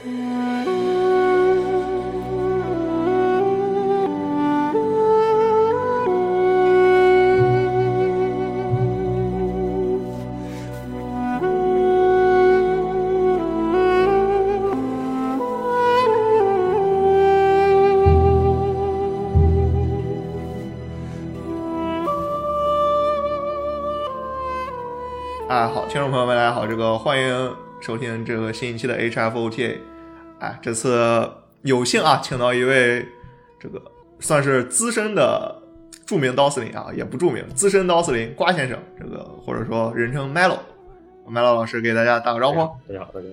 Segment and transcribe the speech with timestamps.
[0.00, 0.06] 啊，
[25.68, 29.89] 好，听众朋友们，大家好，这个欢迎收听这个新一期的 HFOTA。
[30.62, 31.30] 这次
[31.62, 33.06] 有幸啊，请到一位
[33.58, 33.82] 这个
[34.18, 35.62] 算是资深的
[36.04, 42.58] 著名刀司令啊，也不著名，资深刀司令瓜先生，这个或者说人称 Melo，Melo 老师给大家打个招呼。
[42.88, 43.26] 大家好，大家，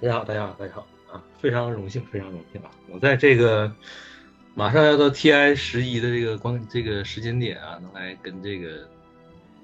[0.00, 1.22] 大家好，大家好，大家好啊！
[1.40, 2.70] 非常荣幸，非常荣幸啊！
[2.88, 3.72] 我在这个
[4.54, 8.86] 马上要到 TI 十一的这个光这个时间点啊，能来跟这个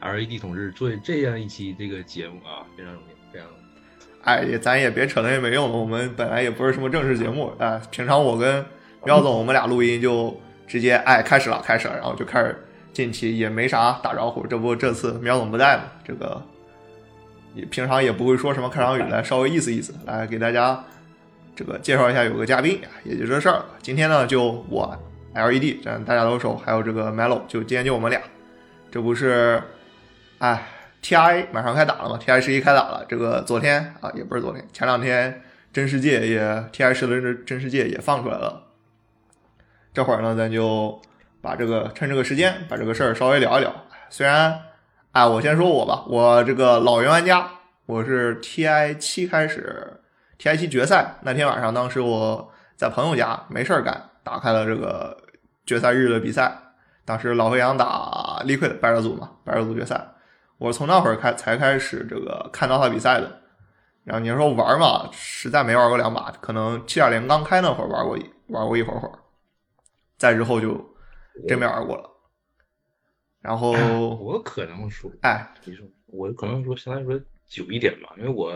[0.01, 3.62] LED 同志做这样一期这个节目啊，非常荣幸，非常荣幸。
[4.23, 7.83] 哎，也咱也别扯那些没用的，我们本来也不是什么正式节目啊。
[7.91, 8.65] 平常我跟
[9.05, 12.57] 苗总我们俩录音就直接哎开始了，开始了，然后就开始
[12.93, 14.47] 进期，也没啥打招呼。
[14.47, 16.41] 这不这次苗总不在嘛，这个
[17.55, 20.85] 也平常也不会说什么开场语，来稍微意思意思，来给大家
[21.57, 23.65] 这个介绍一下，有个嘉宾，也就这事儿。
[23.83, 24.97] 今天呢，就我
[25.35, 28.21] LED，咱大家都熟，还有这个 Melo，就今天就我们俩，
[28.93, 29.61] 这不是
[30.39, 30.69] 哎。
[31.03, 38.69] T.I 马上开打了嘛？T.I 十一开打了，这个昨天啊，也不是昨天，前两天真世界也 T.I 十的真真世界也放出来了。
[39.93, 41.03] 这会儿呢，咱就
[41.41, 43.75] 把这个趁这个时间把这个事儿稍微聊一聊。
[44.11, 44.61] 虽然，
[45.11, 47.51] 哎，我先说我吧，我这个老原玩家，
[47.87, 50.01] 我是 T.I 七开始
[50.39, 55.19] ，T.I 七决赛那天晚上，当时我在朋友家没事儿干，打开了这个
[55.67, 56.57] 决赛日的比赛，
[57.05, 60.01] 当时老黑羊打 Liquid 白热组嘛，白热组决赛。
[60.63, 63.43] 我从那会儿开才开始这个看到他比赛的，
[64.05, 69.19] 然后你说玩嘛，实在没玩过两把，可能七点零刚开那会儿玩过一玩过一会儿会儿，
[70.17, 70.95] 再之后就
[71.49, 72.09] 真没玩过了。
[73.41, 73.73] 然后
[74.21, 78.53] 我可能说，哎，你说我可能说相对来说久一点吧，因为我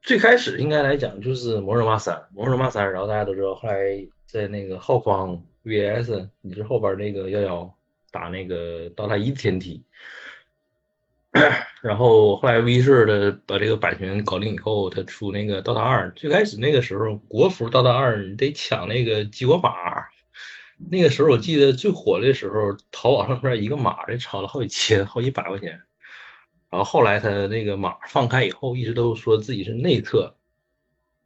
[0.00, 3.76] 最开始应该来讲就是魔兽争霸三，魔兽争霸三，然后大家都知道，后来
[4.26, 7.74] 在那个浩方 VS，你是后边那个幺幺
[8.10, 9.84] 打那个刀塔一天梯。
[11.82, 16.08] 然后后来 V 社的把这个版权搞定以后，他出那个《DOTA 二》。
[16.14, 19.72] 最开始那个时候，国服《DOTA 二》你得抢那个激活码。
[20.90, 25.80] 那个时候我记得最火的时候，淘宝上边一个码得炒了好几千、好几百块钱。
[26.70, 30.34] 然后后来他那个码放开以后，一直都说自己是内测。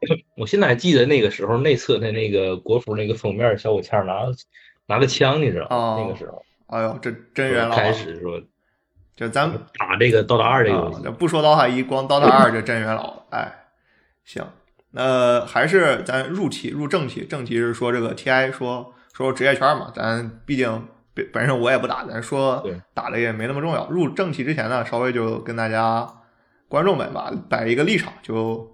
[0.36, 4.26] 我现在还记得那个时候内测的那个国服那个封面小火枪拿
[4.86, 6.02] 拿着枪，你知道吗？
[6.02, 8.40] 那个时候，哎呦，这真元老开始说。
[9.16, 13.22] 就咱打这个《刀塔二》这个游戏，不说《刀塔一》，光《刀塔二》就真元老。
[13.30, 13.50] 哎，
[14.24, 14.46] 行，
[14.90, 22.62] 那还是咱入题入正题，正题是说这个 TI 说说职业圈嘛，咱毕竟本本身我也不打，咱说
[22.92, 23.88] 打的也没那么重要。
[23.88, 26.06] 入正题之前呢，稍微就跟大家
[26.68, 28.70] 观众们吧摆一个立场，就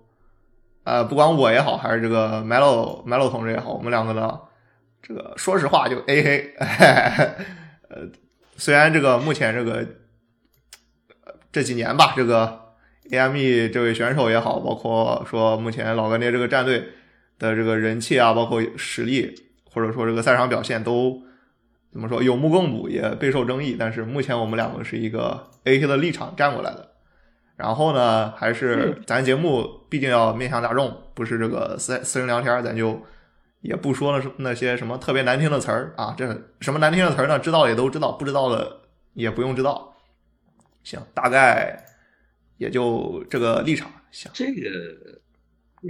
[0.83, 4.41] 呃，不管我也好，还是这个 Melo Melo 同志也好，我们两个呢，
[5.01, 6.55] 这个说实话就 A 黑。
[6.59, 8.09] 呃，
[8.57, 9.87] 虽然这个目前这个。
[11.53, 12.59] 这几年吧，这个
[13.11, 16.89] AME 这位选手也好，包括说目前老干爹这个战队
[17.39, 19.35] 的这个人气啊，包括实力，
[19.71, 21.23] 或者说这个赛场表现都
[21.93, 23.77] 怎么说有目共睹，也备受争议。
[23.79, 26.89] 但是目前我们两个是一个 A K 的立场站过来的。
[27.55, 33.01] 然后呢，还是咱节目毕竟要面向大众，不是这个私私人聊天，咱就
[33.61, 36.15] 也不说了那些什么特别难听的词儿啊。
[36.17, 36.27] 这
[36.61, 37.39] 什么难听的词儿呢？
[37.39, 38.79] 知道也都知道，不知道的
[39.13, 39.92] 也不用知道。
[40.83, 41.85] 行，大概
[42.59, 43.91] 也就这个立场。
[44.11, 45.23] 行，这个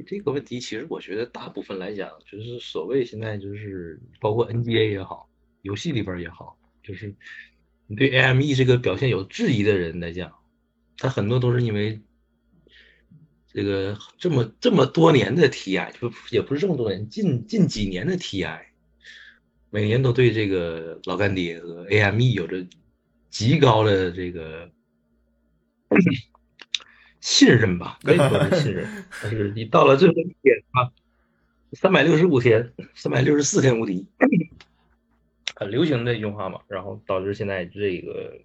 [0.07, 5.29] 这个问题，其实我觉得大部分来讲，就是所谓现在就是包括 NBA 也好，
[5.63, 7.13] 游戏里边也好，就是
[7.89, 10.33] 你对 AME 这个表现有质疑的人来讲，
[10.99, 12.01] 他很多都是因为
[13.53, 18.61] 这个这么这么多年的 TI，就也不是这么多年，近近几年的 TI，
[19.69, 22.65] 每年都对这个老干爹和 AME 有着
[23.31, 24.71] 极高的这个。
[27.21, 28.87] 信任吧， 可以说是信任。
[29.23, 30.91] 但是你到了最后一天啊，
[31.73, 34.07] 三百六十五天，三百六十四天无敌，
[35.55, 36.61] 很流行的一句话嘛。
[36.67, 38.39] 然后导致现在这个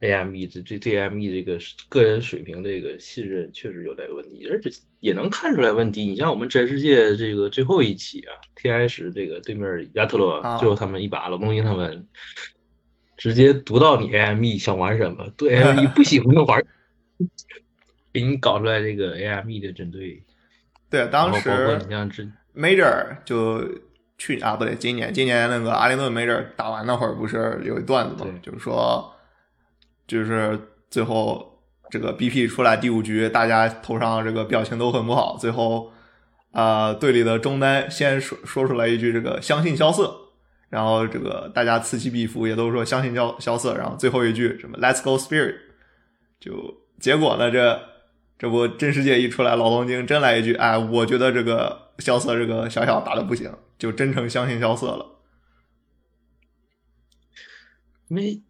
[0.00, 1.58] AME 这这 AME 这个
[1.88, 4.70] 个人水平这个信任确实有点问题，而且
[5.00, 6.04] 也能看出来问题。
[6.04, 12.06] 你像我们真世界这个最后一期啊，TI 十这个对面亚特罗最后他们一把老东西他们。
[13.18, 15.28] 直接读到你 AME 想玩什么？
[15.36, 16.64] 对 AME 不喜欢玩
[18.12, 20.22] 给你搞出来这个 AME 的针对。
[20.88, 22.22] 对，当时你像这
[22.56, 23.62] Major 就
[24.16, 29.12] 去啊，不对，今年今年那个阿灵顿 Major 打完那会儿，不是有一段子嘛，就是说，
[30.06, 31.60] 就是最后
[31.90, 35.92] 这个 BP 出来第五局，大家头上这个表情都很不好，最后
[36.52, 40.27] 啊、队里的中单先说说出来一句这个相信萧瑟，
[40.68, 45.56] 然后这个大家此起彼伏，也都说相信萧萧瑟，然后最后一句什么 Let's go Spirit，
[46.40, 47.80] 就结果呢这。
[48.40, 55.20] 这不真世界一出来，老东京真来一句，哎，我觉得这个萧瑟这个小小打的不行，就真诚相信萧瑟了。
[58.06, 58.40] 因为，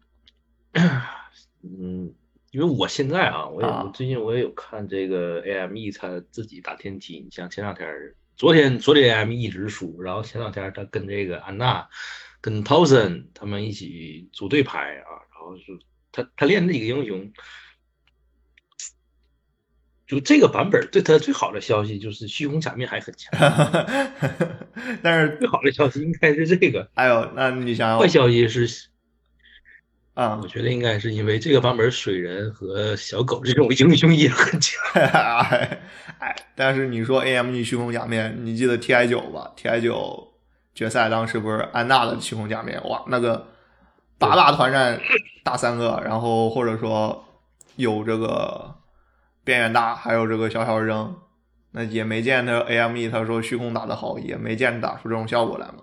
[1.63, 2.13] 嗯，
[2.51, 11.89] 因为我现在啊，我也啊我最近我也有看这个 AME 他自己打天梯，你像前两天儿，昨天昨天 AME 一直输，然后前两天他跟这个安娜、
[12.39, 15.77] 跟 t o w s o n 他们一起组队排啊，然后就
[16.13, 17.33] 他他练那几个英雄，
[20.07, 23.37] 就这个版本对他最好的消息就是虚空假面还很强，
[25.03, 28.88] 但是最，好的消息应该是这个，哎呦，那你想想坏消息是。
[30.19, 34.77] 啊我，觉得应该是因为这个版本水人和小狗这种英雄也很强。
[34.95, 35.79] 哎，
[36.19, 40.33] 哎，但是你说 AMG 虚空假面，你记得 TI 九吧？TI 九
[40.75, 43.47] 决赛当时不是安娜的虚空假面，哇，那个
[44.17, 44.99] 八大团战
[45.45, 47.23] 打三个，然后或者说
[47.77, 48.75] 有这个
[49.45, 51.15] 边缘大，还有这个小小扔，
[51.71, 55.75] 那也没见他 AME 他说虚空打得好，也没见打出这种效果来嘛。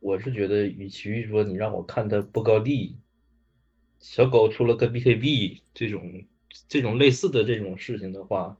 [0.00, 2.96] 我是觉得，与其说你让我看他不高地，
[4.00, 6.24] 小狗出了个 BKB 这种
[6.68, 8.56] 这种类似的这种事情的话，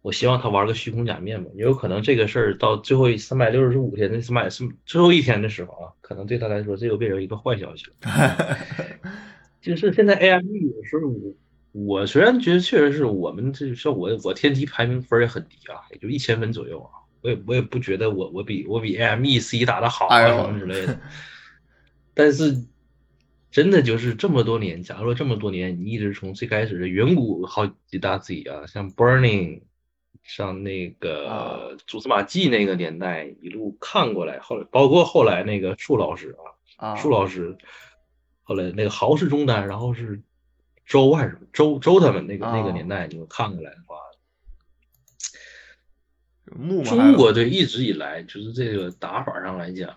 [0.00, 1.50] 我希望他玩个虚空假面吧。
[1.54, 4.48] 也有可能这个事儿到最后三百六十五天的三百
[4.86, 8.56] 最后一天的时候啊，可能对他来说这又变成一个坏消息了。
[9.60, 11.34] 就是现在 AME 有时候我
[11.72, 17.05] 我虽然觉得确实是我们这像我我天梯排名分也很低啊，也就一千分左右啊。
[17.26, 21.00] 我也我也不觉得我我比我比 AME C 打的好啊什么之类的，
[22.14, 22.64] 但是
[23.50, 29.62] 真的就是这么多年，假如说这么多年你一直从最开始的远古好几大 Z 啊，像 Burning，
[30.22, 31.58] 像那个啊。
[31.86, 36.36] 蛛丝马迹那个年代一路看过来，后来包括后来那个树老师
[36.78, 37.56] 啊，啊，舒老师，
[38.44, 40.22] 后来那个豪氏中单，然后是
[40.84, 43.96] 周还是什么周周他们那个那个啊年代，你们看过来的话，
[46.84, 49.96] 中国队一直以来就是这个打法上来讲，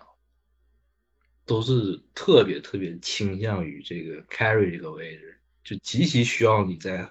[1.46, 7.08] 都是特别特别倾向于这个 carry 这个位置，就极其需要你在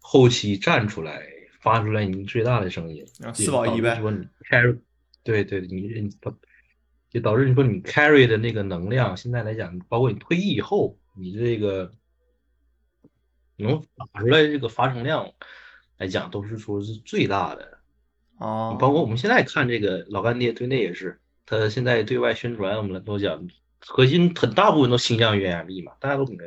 [0.00, 1.22] 后期站出来，
[1.60, 4.78] 发出来你最大的声音啊，就四保一呗说你 carry，
[5.22, 6.10] 对对，你你
[7.10, 11.92] 就导致你说你 carry 的那个能量，现在来讲，包括你退役以后，你这个
[13.56, 15.32] 能打出来这个发声量
[15.96, 17.77] 来讲，都是说是最大的。
[18.38, 23.48] 啊，包括我们现在看这个老干爹对内也是，他现在对外宣传，我们都讲
[23.80, 26.44] 核心很大部分都倾向于 AME 嘛，大家都明白。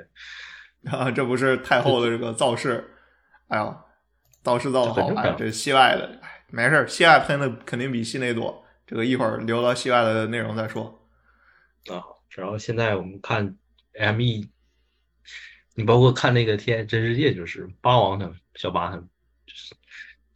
[0.92, 2.90] 啊，这不是太后的这个造势，
[3.50, 3.76] 哎呦，
[4.42, 11.08] 造势造的好，哎，这戏外的，哎，没事儿，戏外喷的肯定比戏内多，这个一会儿留到戏外的内容再说。
[11.88, 13.56] 啊，然后现在我们看
[13.94, 14.50] ME，
[15.76, 19.08] 你包括看那个天真世界，就是八王他们小八他们，
[19.46, 19.76] 就是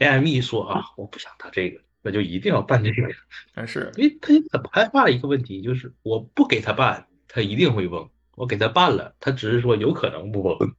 [0.06, 3.10] AME 说啊，我不想打这个，那就一定要办这个，
[3.54, 3.92] 但是。
[3.98, 10.76] 因为他很害怕的一个问题就是，我不给他办，他一定会崩；我给他办了，他只是说有可能不崩，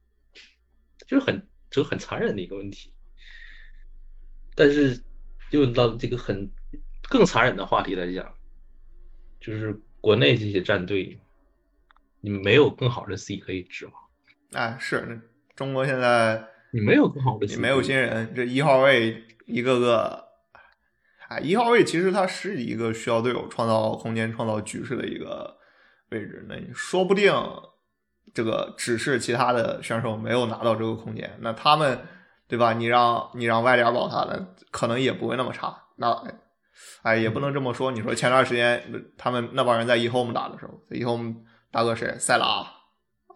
[1.07, 2.93] 就是很这个很残忍的一个问题。
[4.55, 5.03] 但是，
[5.51, 6.51] 就到这个很
[7.09, 8.33] 更残忍的话题来讲，
[9.39, 11.19] 就是国内这些战队，
[12.21, 13.93] 你没有更好的 C 可以指望，
[14.53, 15.21] 哎，是
[15.55, 20.25] 中国现在你没有更好的你没有新人，这一号位一个个，
[21.29, 25.57] 哎，一号位其实他是一个需要队友创造空间、创造局势的一个
[26.09, 27.33] 位置，那你说不定
[28.33, 31.99] 这个只是其他的选手没有拿到这个空间，那他们
[32.47, 32.73] 对吧？
[32.73, 35.75] 你让你让外联保他的，可能也不会那么差。
[35.95, 36.11] 那
[37.01, 37.91] 哎，也不能这么说。
[37.91, 38.83] 你说前段时间
[39.17, 41.37] 他们那帮人在 eHome 打的时候，eHome
[41.71, 42.15] 大哥谁？
[42.19, 42.71] 塞拉啊，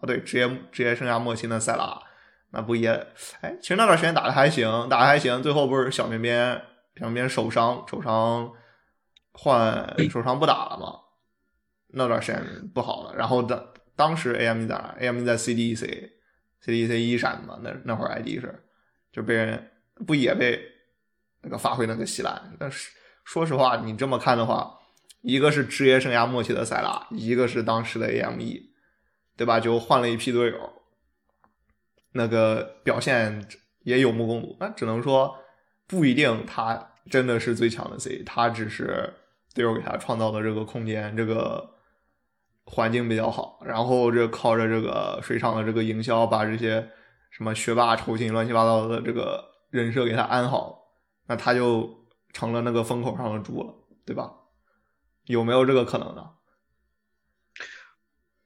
[0.06, 2.00] 对，职业职业生涯末期的塞拉。
[2.52, 2.90] 那不也，
[3.40, 6.54] 哎，其实那段时间打的还行，打的还行，最后不是小绵绵
[6.96, 8.52] 小绵绵受伤，受伤
[9.32, 11.00] 换受伤不打了吗？
[11.94, 12.44] 那段时间
[12.74, 13.64] 不好了，然后当
[13.96, 18.62] 当时 AME 在哪？AME 在 CDEC，CDEC 一闪嘛，那那会儿 ID 是
[19.10, 19.70] 就被人
[20.06, 20.60] 不也被
[21.40, 22.54] 那个发挥那个稀烂？
[22.58, 22.90] 但是
[23.24, 24.78] 说实话，你这么看的话，
[25.22, 28.62] 一个是职业生涯末期的塞拉，一个是当时的 AME，
[29.38, 29.58] 对吧？
[29.58, 30.81] 就换了一批队友。
[32.12, 33.46] 那个表现
[33.80, 34.56] 也有目共睹。
[34.60, 35.36] 那只能说
[35.86, 39.12] 不一定他真的是最强的 C，他只是
[39.54, 41.68] 队友给他创造的这个空间，这个
[42.64, 46.88] 环境比较好，然后这靠着这个水厂的这个营销，把这些
[47.30, 50.78] 什么学霸酬勤乱七八糟的这个人设给他安好，
[51.26, 51.88] 那他就
[52.32, 53.74] 成了那个风口上的猪了，
[54.06, 54.32] 对吧？
[55.26, 56.30] 有没有这个可能呢？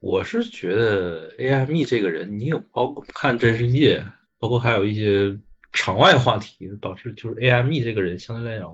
[0.07, 4.07] 我是觉得 AME 这个人，你有包括看真世界，
[4.39, 5.37] 包括还有一些
[5.73, 8.73] 场外话题，导致就是 AME 这个人相对来讲，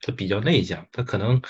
[0.00, 1.40] 他比较内向，他可能，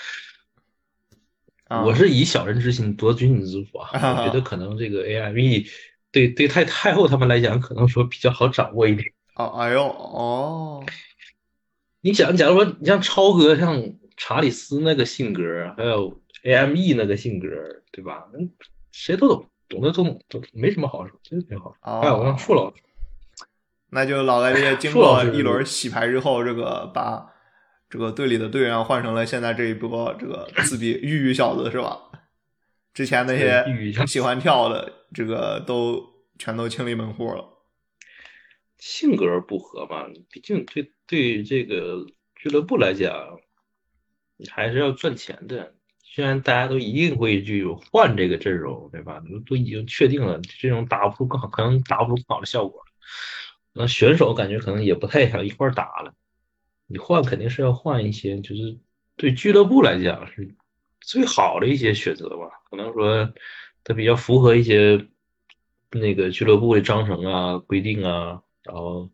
[1.83, 3.89] 我是以小人之心夺君子之腹啊，
[4.21, 5.67] 我觉得可能这个 AME
[6.11, 9.11] 对对太太后他们来讲，可能说比较好掌握一点。
[9.33, 10.85] 啊，哎呦，哦，
[12.01, 16.21] 你想，假如说你像超哥，像查理斯那个性格，还有。
[16.43, 17.47] AME 那个性格，
[17.91, 18.29] 对吧？
[18.33, 18.51] 嗯，
[18.91, 21.75] 谁都懂，懂得都懂，都没什么好说，真的挺好。
[21.81, 22.81] 还有像傅老师，
[23.89, 27.33] 那就老外爹经 过一轮洗牌之后，这个把
[27.89, 31.99] 这个队里的队员换成了现在这一波这个自闭郁郁小子，是吧？
[32.93, 33.63] 之前那些
[34.07, 36.03] 喜欢跳的，这个都
[36.39, 37.45] 全都清理门户了。
[38.79, 43.39] 性格不合嘛，毕竟对对这个俱乐部来讲，
[44.35, 45.75] 你还是要赚钱的。
[46.17, 49.19] 虽然大家都一定会去换这个阵容，对吧？
[49.19, 52.81] 都都已经确定了，这种打不出更好，可能打不出更好的效果。
[53.71, 56.15] 那选手感觉可能也不太想一块打了。
[56.87, 58.79] 你换肯定是要换一些，就是
[59.15, 60.55] 对俱乐部来讲是
[61.01, 62.49] 最好的一些选择吧。
[62.71, 63.31] 可能说
[63.83, 65.07] 它比较符合一些
[65.91, 69.07] 那个俱乐部的章程啊、规定啊，然后。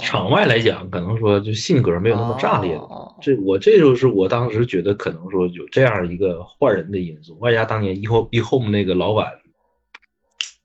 [0.00, 2.78] 场外来讲，可能说就性格没有那么炸裂。
[3.20, 7.38] 这我这就是我当时觉得可能说有这样一个换人的因素。
[7.38, 9.32] 外加当年一后一 home 那个老板，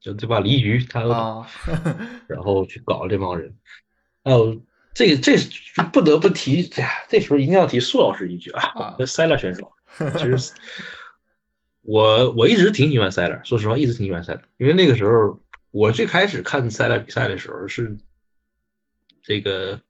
[0.01, 0.39] 就对吧？
[0.39, 1.01] 离局他，
[2.27, 3.55] 然后去搞这帮人。
[4.23, 4.61] 还有
[4.93, 5.37] 这这
[5.93, 9.71] 不得不提，哎呀，这时候一定要提苏老师一句啊，塞勒选手。
[10.17, 10.53] 其实
[11.83, 15.39] 我我一直挺喜欢塞勒，说实话一直挺喜欢塞勒，因为那个时候
[15.71, 17.97] 我最开始看塞勒比赛的时候是。
[19.27, 19.81] 这个，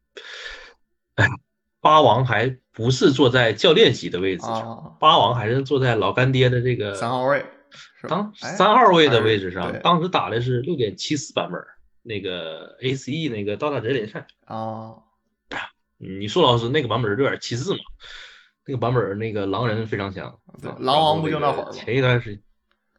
[1.14, 1.28] 哎，
[1.80, 7.46] 八王还不是坐在教练席的位置上，八王还是坐在老干爹的这个三号位，
[8.10, 9.80] 当三号位的位置上。
[9.82, 11.62] 当时打的是六点七四版本，
[12.02, 14.96] 那个 ACE 那个刀塔者联赛啊。
[16.00, 17.80] 你说老师那个版本是六点七四嘛？
[18.66, 20.40] 那个版本那个狼人非常强，
[20.80, 21.72] 狼王不就那会儿吗？
[21.72, 22.44] 前一段时间，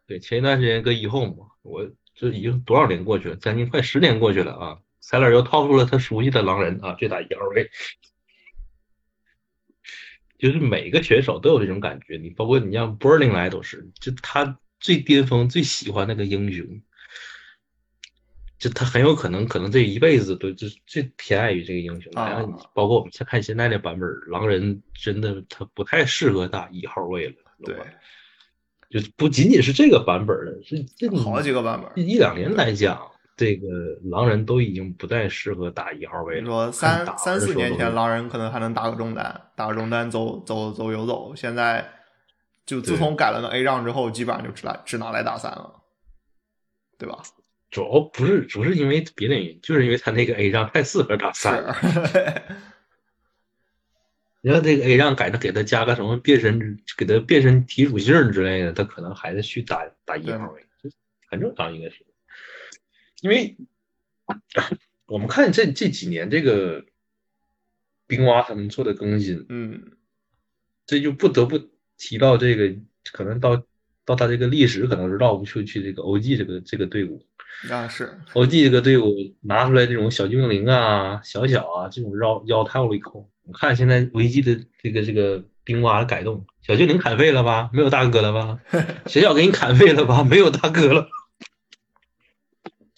[0.07, 4.79] 对，前一段时间搁以后嘛，我这已经多少年过去了，将近快十年过去了啊。
[5.09, 7.71] 塞勒又掏出了他熟悉的狼人啊，就打一号位，
[10.39, 12.19] 就是每个选手都有这种感觉。
[12.19, 16.83] 你包括你像波尔林来都是，就他最巅峰、最喜欢那个英雄，
[18.59, 22.13] 就他很有可能可能这一辈子都就最偏爱于这个英雄。
[22.15, 27.35] 然后你包括我们现看现在的版本，狼人真的他不太适合打一号位了。
[27.65, 27.75] 对，
[28.91, 33.11] 就不仅仅是这个版本的，是这好几个版本，一两年来讲。
[33.39, 33.69] 这个
[34.11, 36.41] 狼人都已经不再适合打一号位了。
[36.41, 41.33] 你说三三四年前，狼人可能还能打个中单，打个中单走走走游走。
[41.37, 41.89] 现在
[42.67, 45.73] 就自从改了那 A 让之后，基本上就只来只拿来打三了，
[46.99, 47.23] 对吧？
[47.71, 51.77] 主要不是不是因为别的原因，就是因为他那个 A 让太适合打三了。
[54.41, 60.67] 你看这个 A 让改的给他加个什么变身，给他变身体属性之类的，他可能还得去打打一号位，
[61.31, 62.05] 很正常，应该是。
[63.21, 63.57] 因为
[65.07, 66.85] 我们看这这几年这个
[68.07, 69.93] 冰蛙他们做的更新，嗯，
[70.87, 71.59] 这就不得不
[71.97, 72.75] 提到这个，
[73.13, 73.63] 可能到
[74.05, 77.25] 到他这个历史可能是绕不出去这个 OG 这个这个队伍
[77.71, 87.69] 啊，是 OG 这个队伍拿出来这种小精灵啊、小小啊这种绕腰套了以后，我看现在维基的这个这个冰蛙的改动，小精灵砍废了吧？
[87.73, 88.61] 没有大哥了吧？
[89.07, 90.23] 小小给你砍废了吧？
[90.23, 91.09] 没有大哥了。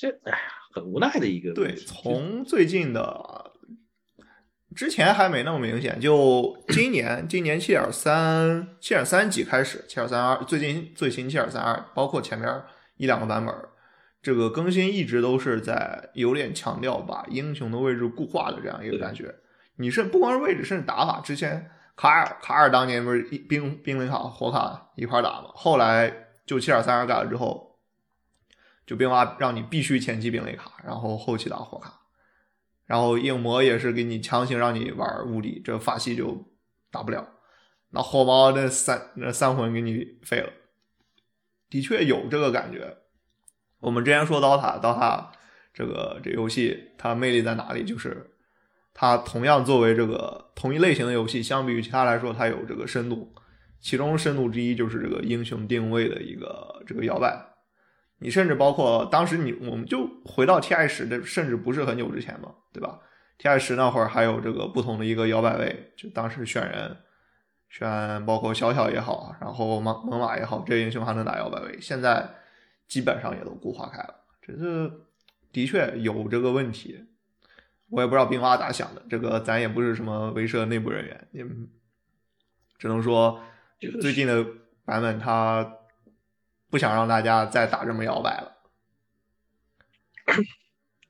[0.00, 0.38] 这哎呀，
[0.72, 1.52] 很无奈的一个。
[1.52, 3.52] 对，从最近的
[4.74, 12.62] 之前还没那么明显，就 今年，今年七点三七点三几开始，七点三二，最近最新七点三二，包括前面
[12.96, 13.54] 一两个版本，
[14.22, 19.34] 这个更新一直都是在有点强调把英雄的位置固化的这样一个感觉。
[19.76, 25.50] 你是不光是位置，甚至打法，之前卡尔卡尔当年不是一冰冰灵卡火卡一块打嘛？
[25.54, 26.10] 后来
[26.46, 27.68] 就七点三二改了之后。
[28.90, 32.00] 就冰蛙让你必须前期冰雷卡，然后后期打火卡，
[32.86, 36.52] 然后硬魔也是给你强行让你玩物理，这法系就
[36.90, 37.24] 打不了。
[37.90, 40.50] 那火猫那三那三魂给你废了，
[41.68, 42.96] 的确有这个感觉。
[43.78, 45.30] 我们之前说刀塔，刀塔
[45.72, 47.84] 这个这游戏它魅力在哪里？
[47.84, 48.32] 就是
[48.92, 53.32] 它同样作为这个同一类型的游戏，相比于其他来说，它有这个深度。
[53.80, 57.49] 其中深度之一就是这个英雄定位的一个这个摇摆。
[58.22, 63.00] 你甚至包括当时你，我们就回到 T I 十的，甚至不是很久之前嘛，对吧
[63.38, 66.94] ？T I 十那会儿还有这个不同的一个摇摆位，就当时选人
[67.70, 71.80] 选，包括小小也好，然后猛猛犸也好，这些英雄还能打摇摆位。
[71.80, 72.28] 现在
[72.86, 74.92] 基本上也都固化开了，这是
[75.50, 77.02] 的确有这个问题。
[77.88, 81.42] 我也不知道冰蛙咋想的，这个咱也不是什么威社内部人员，也
[82.78, 83.40] 只能说
[84.02, 84.44] 最近的
[84.84, 85.78] 版本它。
[86.70, 88.56] 不想让大家再打这么摇摆了，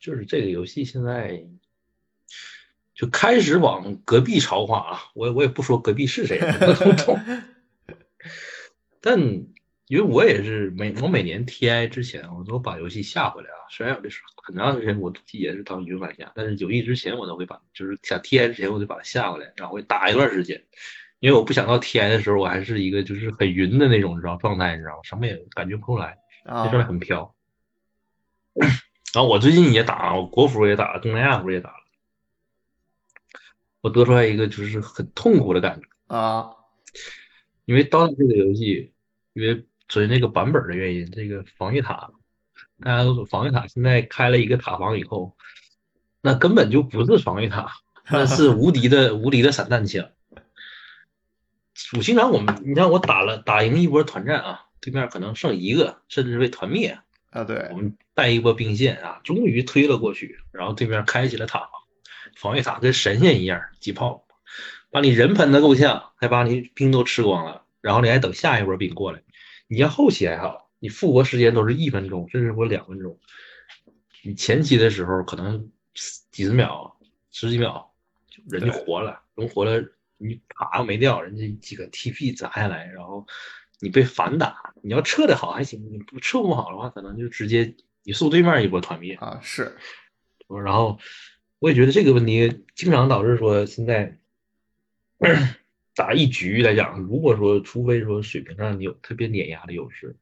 [0.00, 1.46] 就是这个游戏现在
[2.94, 5.00] 就开始往隔壁朝化啊！
[5.14, 6.40] 我我也不说隔壁是谁，
[9.00, 9.18] 但
[9.86, 13.56] 因为我也是每我每年 TI 之前，我都把游戏下回来啊。
[13.70, 20.64] 虽然有的时候很长时间我也是当云玩家，但是游戏之前我都会把，就是想 TI 之前我就把它下回来，然后会打一段时间。
[21.20, 25.00] 因为我不想到 TI 的时候，我还是一个就是很云的那种，你知道状态，你知道吗？
[25.04, 27.34] 什么也感觉不出来，那状态很飘。
[29.12, 31.76] 然后我最近也打，我国服也打了，东南亚服也打了。
[33.82, 36.50] 我得出来一个就是很痛苦的感觉啊，
[37.64, 38.92] 因为刀塔这个游戏，
[39.32, 42.10] 因为首先那个版本的原因，这个防御塔，
[42.80, 45.36] 大家都说防御塔现在开了一个塔防以后，
[46.22, 47.70] 那根本就不是防御塔，
[48.10, 50.10] 那是无敌的无敌的散弹枪。
[51.90, 56.96] 主经常我们，你像我打了打赢一波团战啊，对面可能剩一个，甚至被团灭
[57.30, 57.42] 啊。
[57.42, 61.70] 对，我们带一波兵线啊，终于推了过去，然后对面开启了塔防，
[62.36, 64.24] 防御塔跟神仙一样击炮，
[64.92, 69.20] 把你人喷的够呛，还把你兵都吃光了，然后你还等下一波兵过来。
[69.66, 73.18] 你像后期还好，你复活时间都是一分钟，甚至说两分钟。
[74.22, 75.72] 你前期的时候可能
[76.30, 76.96] 几十秒、
[77.32, 77.90] 十几秒，
[78.48, 79.82] 人就活了，人活了。
[80.22, 83.26] 你塔又没掉，人家几个 TP 砸下来，然后
[83.80, 89.40] 你被反打，你要撤的好还行，你不撤不好的话，可能就直接你送对面一波团灭啊。
[89.42, 89.74] 是，
[90.62, 90.98] 然后
[91.58, 94.18] 我也觉得这个问题经常导致说现在
[95.94, 100.16] 打一局来讲，如果说除非说水平上你有特别碾压的优势，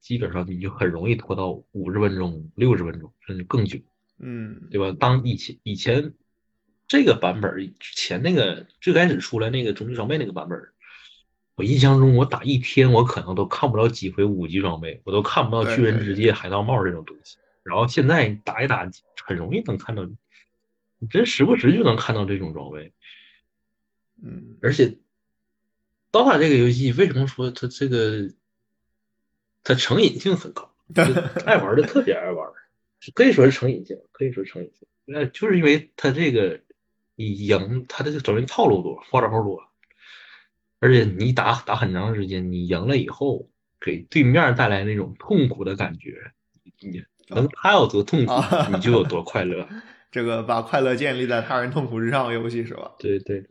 [0.00, 3.78] 基本上你就很容易拖到五十分钟、六十分钟甚至更久。
[4.18, 4.96] 嗯，对吧？
[4.98, 6.12] 当以前以前。
[6.88, 10.58] 这个版本之前那个最开始出来那个终极装备那个版本，
[11.54, 17.36] 我印象中我打一天我可能都看不到几回五级装备，我都看不到巨人之戒、海盗帽这种东西。
[17.62, 18.90] 然后现在打一打
[19.22, 20.08] 很容易能看到，
[20.98, 22.94] 你真时不时就能看到这种装备。
[24.22, 24.96] 嗯，而且
[26.10, 28.30] 刀塔这个游戏为什么说它这个
[29.62, 30.74] 它成瘾性很高？
[31.44, 32.50] 爱玩的特别爱玩，
[33.14, 34.88] 可以说是成瘾性，可以说成瘾性。
[35.04, 36.62] 那就是因为它这个。
[37.18, 39.60] 你赢，他的首先套路多，花招多，
[40.78, 43.50] 而且你打打很长时间，你赢了以后，
[43.80, 46.30] 给对面带来那种痛苦的感觉，
[46.78, 48.32] 你能他有多痛苦，
[48.70, 49.68] 你就有多快乐。
[50.12, 52.92] 这个把快乐建立在他人痛苦之上的游戏是吧？
[53.00, 53.44] 对对。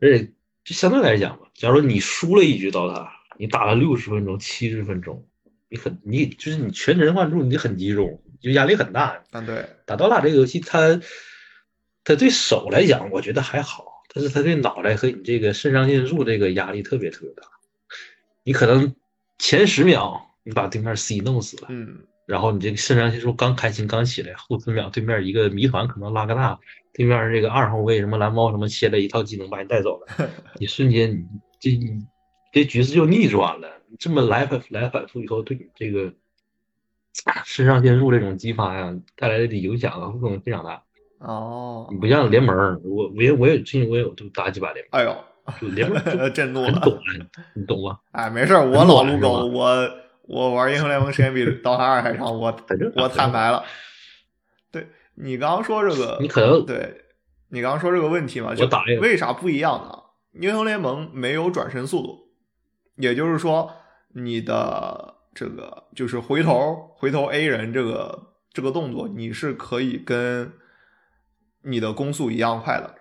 [0.00, 0.32] 而且
[0.64, 5.28] 就相对来讲吧，假如你输了一局刀塔，你打了六十分钟、七十分钟，
[5.68, 9.22] 你很你就是你全神贯注，你很集中，就压力很大。
[9.32, 9.68] 啊，对。
[9.84, 10.98] 打刀塔这个游戏，它。
[12.10, 17.44] 他对手来讲，我觉得还好，但是他对脑袋和你这个肾上腺素这个压力特别特别大。
[18.42, 18.96] 你可能
[19.38, 26.58] 前十秒你把对面 C 弄死了，嗯，然后你这个肾上腺素刚开心刚起来，后十秒对面一个谜团可能拉个大，
[26.92, 31.24] 对面这个二号位什么蓝猫什么切了一套技能把你带走了， 你瞬间你
[31.60, 32.04] 这你
[32.52, 33.68] 这局势就逆转了。
[34.00, 36.12] 这么来反来反复以后，对你这个
[37.46, 40.82] 肾上腺素这种激发呀带来的影响啊，可能非常大。
[41.20, 45.00] 哦，你不像联盟，我我也我也最近我也都打几把联盟。
[45.00, 45.16] 哎呦，
[45.60, 46.02] 就联盟
[46.32, 46.98] 震怒了懂，
[47.54, 47.98] 你懂吗？
[48.12, 49.90] 哎，没事我老撸狗，我
[50.22, 52.56] 我玩英雄联盟时间比刀塔二还长，我
[52.96, 53.62] 我坦白了。
[54.72, 57.02] 对你刚刚说这个，你可能对
[57.50, 58.54] 你刚刚说这个问题嘛？
[58.54, 58.66] 就
[59.00, 59.98] 为啥不一样呢？
[60.40, 62.18] 英雄联盟没有转身速度，
[62.96, 63.70] 也就是说，
[64.14, 70.52] 你的这个就是回头回头 A 人这个这个动作，你是可以跟
[71.62, 72.94] 你的攻速一样快的，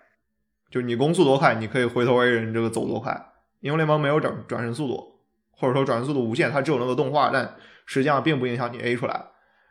[0.69, 3.34] 就你攻速多快，你可以回头 A 人这个走多快。
[3.62, 5.19] 英雄联盟没有转转身速度，
[5.52, 9.26] 或者说转身速度无限，它只有那个动画，但实际上并不影响你 A 出来。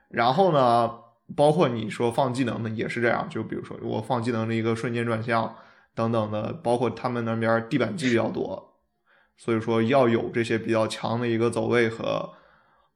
[0.09, 0.91] 然后呢，
[1.37, 5.55] 包括你说放技能的也是这样，就比如说我放技能的一个瞬间转向
[5.95, 8.75] 等等的，包括他们那边地板技比较多，
[9.37, 12.31] 所以说要有这些比较强的一个走位和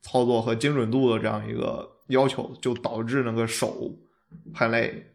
[0.00, 3.90] 操作和精准度的这样一个要求，就导致那个手
[4.54, 5.11] 很累，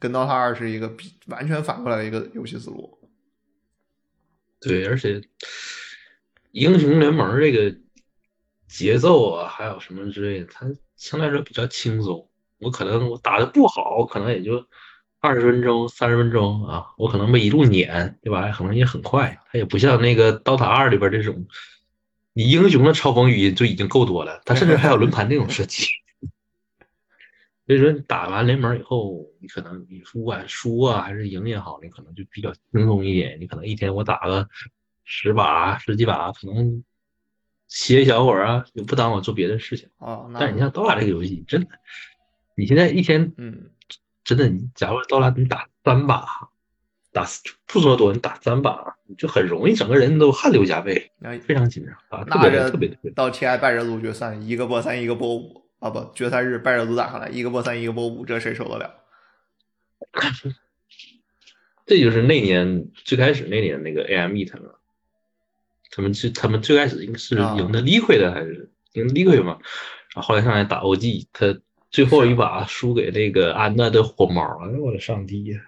[0.00, 2.98] 跟 DOTA 二是一个比完全反过来的一个游戏思路。
[4.60, 5.20] 对，而且
[6.50, 7.76] 英雄联盟这个
[8.66, 12.28] 节奏啊，还有什么之类的，它相对来说比较轻松。
[12.58, 14.66] 我可能我打的不好，可能也就
[15.20, 18.50] 二十分钟、三十分钟啊，我可能没一路撵，对吧？
[18.50, 19.38] 可能也很快。
[19.52, 21.46] 它也不像那个刀塔二里边这种，
[22.32, 25.86] 你英雄的嘲讽语音就已经够多了，它甚至还有轮盘这种设计。
[27.70, 33.38] 所以说，你打完联盟以后，你可能你不管输啊还是赢也好，你可能就比较轻松一点。
[33.40, 34.48] 你可能一天我打个
[35.04, 36.82] 十把、十几把，可能
[37.68, 40.28] 歇一小会儿啊，就不耽误做别的事情哦。
[40.34, 41.68] 但是你像刀塔这个游戏，真的。
[42.56, 43.70] 你现在一天，嗯，
[44.24, 46.26] 真的，你假如刀塔你打三把，
[47.12, 47.24] 打
[47.66, 53.12] 不说多，你打三把，你就很容易整个人都汗流浃背，非常紧张啊，特别特别特别。
[53.12, 58.94] 到 TI 败者组决赛，一个波三，一个波五啊，不，决赛日败者组打上来，一个波三，一个波五，这谁受得了？
[61.84, 64.70] 这就是那年最开始那年那个 AME 他们，
[65.90, 69.58] 他们最他们最开始应该是赢的 Liquid 的还是赢 Liquid 嘛？
[70.14, 71.58] 然后后来上来打 OG，他。
[71.92, 75.60] 最后一把输给那个安娜的火猫，哎呦我的上帝呀！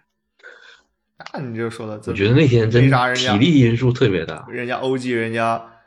[1.35, 4.46] 那你就说的，我觉得那天真体力因素特别大。
[4.48, 5.81] 人家 OG，人家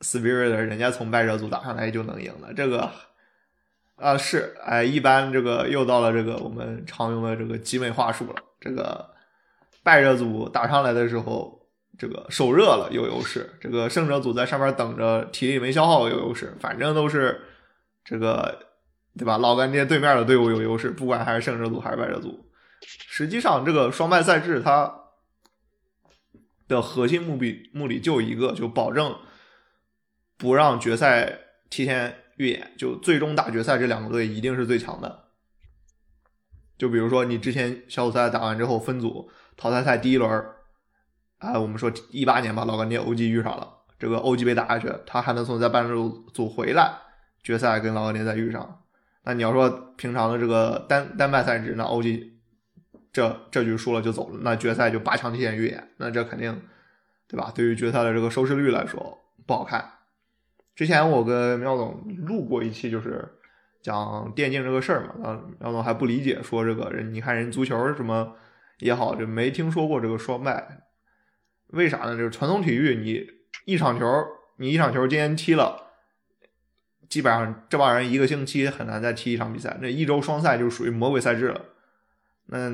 [0.00, 2.52] Spirit，人家从败者组打上来就能赢了。
[2.52, 2.90] 这个
[3.96, 8.34] 啊是哎，一般这个又到了这个我们常用的这个集美话术了。
[8.60, 9.14] 这个
[9.82, 16.54] 败者组打上来的时候，这个手热了有优势；这个胜者组在上面等着，体力没消耗有优势。
[16.60, 17.40] 反正都是
[18.04, 18.64] 这个。
[19.18, 19.38] 对吧？
[19.38, 22.50] 老干爹对面的队伍有优势，不管还是胜者组还是败者组。
[22.82, 24.94] 实际上，这个双败赛制它
[26.68, 29.16] 的核心目的目的就一个，就保证
[30.36, 31.38] 不让决赛
[31.70, 35.24] 提前预演，就最终打决赛这两个队一定是最强的。
[36.78, 40.44] 就比如说，你之前小组赛打完之后分组淘汰赛第一轮，
[41.38, 46.98] 啊，我们说一八年吧，老干爹 OG 遇上了，这个 OG 被打下去，他还能从在半路组回来，
[47.42, 48.82] 决赛跟老干爹再遇上。
[49.24, 52.32] 那你要说平常的这个单单败赛制，那 OG
[53.10, 56.62] 这这局输了就走了，那决赛就八强提前预演，那这肯定
[57.26, 57.50] 对吧？
[57.54, 59.92] 对于决赛的这个收视率来说不好看。
[60.76, 63.26] 之前我跟苗总录过一期，就是
[63.82, 68.36] 讲电竞这个事儿嘛，然后苗总还不理解，说这个人你看人足球什么
[68.80, 70.82] 也好，就没听说过这个双败，
[71.68, 72.16] 为啥呢？
[72.16, 73.26] 就是传统体育，你
[73.64, 74.06] 一场球，
[74.58, 75.82] 你一场球今天踢了。
[77.08, 81.64] 基本上这帮人一个星期很难再踢一场比赛，那一周双赛就属于魔鬼赛制了。
[82.46, 82.70] 那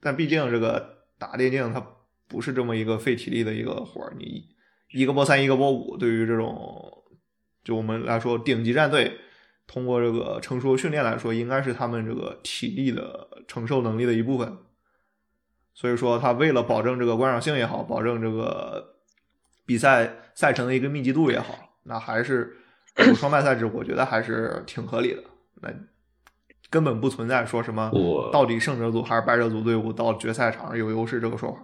[0.00, 1.80] 但毕竟这个打电竞它
[2.26, 4.48] 不是这么一个费体力的一个活儿，你
[4.90, 6.99] 一个波三一个波五，对于这种
[7.70, 9.16] 就我们来说顶级战队，
[9.66, 14.58] 通过这个成熟训练来说，应该是他们这个体力的承受能力的一部分。
[15.72, 18.96] 所以说，他为了保证这个观赏性也好，保证这个
[19.64, 22.56] 比赛赛程的一个密集度也好，那还是。
[22.96, 25.22] 有双败赛制，我觉得还是挺合理的。
[25.62, 25.70] 那
[26.68, 27.88] 根本不存在说什么
[28.32, 31.58] 到底胜者组还是败者组队伍到决赛场上有优势这个说法。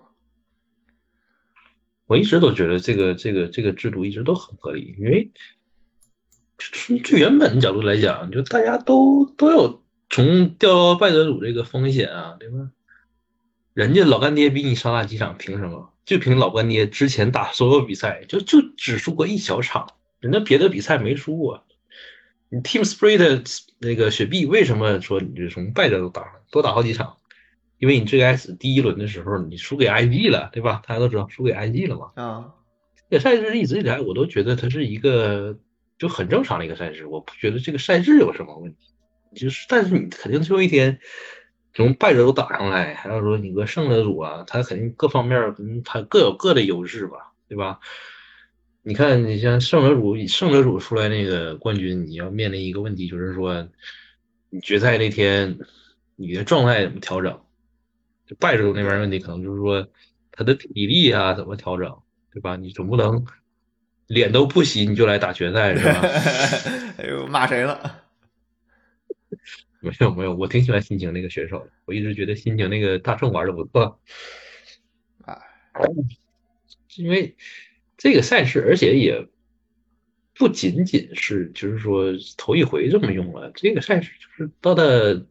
[2.06, 5.30] 我一直都觉得这个这个这个制度一直都很合理，因为
[6.58, 12.70] 从最原本的角度来讲，就大家都都有从掉到败者组这个风险啊，对吧？
[13.74, 15.92] 人家老干爹比你少打几场，凭什么？
[16.04, 19.88] 就凭老干爹之前打所有比赛，就就只输过一小场。
[20.20, 21.64] 人家别的比赛没输过，
[22.48, 27.16] 你 Team Spirit 那个雪碧为什么说你就从败者都打多打好几场？
[27.78, 30.82] 因为你最开始第一轮的时候你输给 IG 了，对吧？
[30.86, 32.12] 大家都知道输给 IG 了嘛。
[32.14, 32.54] 啊，
[33.10, 35.58] 这个赛制一直以来我都觉得它是一个
[35.98, 38.78] 就很正常的一个赛制，我不觉得这个赛制有什么问题。
[39.34, 40.98] 就是，但是你肯定最后一天
[41.74, 47.80] 从败者都打上来，还要说你个胜者组啊，他肯定各方面嗯他各有各的优势吧，对吧？
[48.82, 53.68] 你看，你像胜者组，胜者组出来那个冠军，你要面临一个问题，就是说，
[54.48, 55.58] 你决赛那天
[56.14, 57.40] 你的状态怎么调整？
[58.26, 59.86] 就败者组那边问题，可能就是说
[60.30, 61.94] 他的体力啊怎么调整，
[62.32, 62.56] 对吧？
[62.56, 63.26] 你总不能
[64.06, 66.00] 脸都不洗你就来打决赛，是吧？
[66.98, 68.02] 哎呦，骂谁了？
[69.80, 74.00] 没有没有，我挺喜欢心情那个选手的，我一直觉得心情那个大圣玩的不错。
[75.24, 75.40] 啊，
[76.96, 77.36] 因为。
[77.98, 79.26] 这个赛事，而且也
[80.34, 83.50] 不仅仅是就是说头一回这么用了。
[83.54, 85.24] 这个赛事就是到的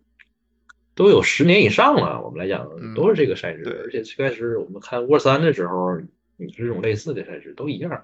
[0.96, 3.84] 都有十年以上了，我们来讲都是这个赛制。
[3.84, 6.02] 而且最开始我们看沃三的时候，
[6.38, 8.04] 你这种类似的赛事都一样。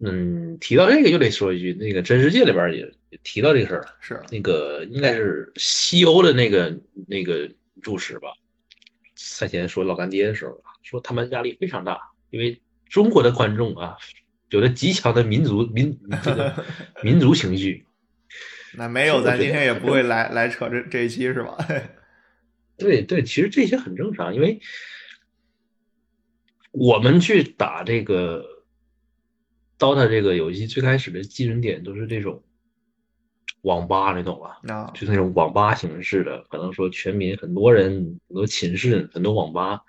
[0.00, 2.80] 嗯，提到这个就得说一句，那个真世界里边也
[3.10, 8.28] 也提到这个事儿了，是那个应该是西欧的那个那个主持吧。
[9.14, 11.98] 赛前说老干爹的时候啊，说他们压力非常大，
[12.30, 13.96] 因为中国的观众啊，
[14.50, 16.64] 有着极强的民族民这个
[17.02, 17.86] 民族情绪。
[18.76, 21.56] 那没有，咱今天也不会 来来扯这这一期是吧？
[22.76, 24.60] 对对，其实这些很正常，因为
[26.72, 28.44] 我们去打这个
[29.84, 32.42] DOTA 这个游戏，最开始的基准点都是这种
[33.60, 34.60] 网吧，你懂吧？
[34.72, 39.82] 啊，就那种网吧形式的，可能说全民很多人、很多寝室、很多网吧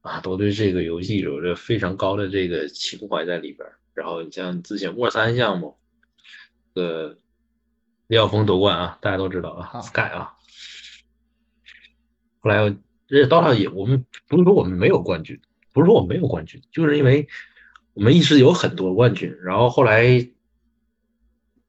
[0.00, 3.68] 啊，都对这个游戏有着非常高的这个情怀在里边。
[3.94, 5.76] 然后你像之前沃三项目，
[6.74, 7.16] 呃，
[8.08, 10.34] 李晓峰夺冠啊，大家都知道啊，Sky 啊。
[12.40, 12.74] 后来，而
[13.08, 15.40] 且 DOTA 也，我们不是说我们没有冠军，
[15.72, 17.28] 不是说我们没有冠军，就是因为
[17.94, 19.36] 我们一直有很多冠军。
[19.42, 20.28] 然后后来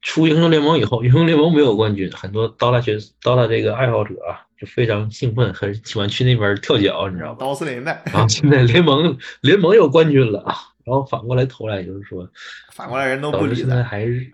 [0.01, 7.38] 出英雄联盟以后， 英雄联盟没有冠军，很多 DOTA 选 DOTA 这个爱好者啊，就非常兴奋，很喜欢去那边跳脚，你知道吧？
[7.39, 8.01] 刀司令带。
[8.05, 12.29] 然后现在联盟联盟有冠军了啊，然后反过来投来就是说，
[12.71, 14.31] 反过来人都不理现在还是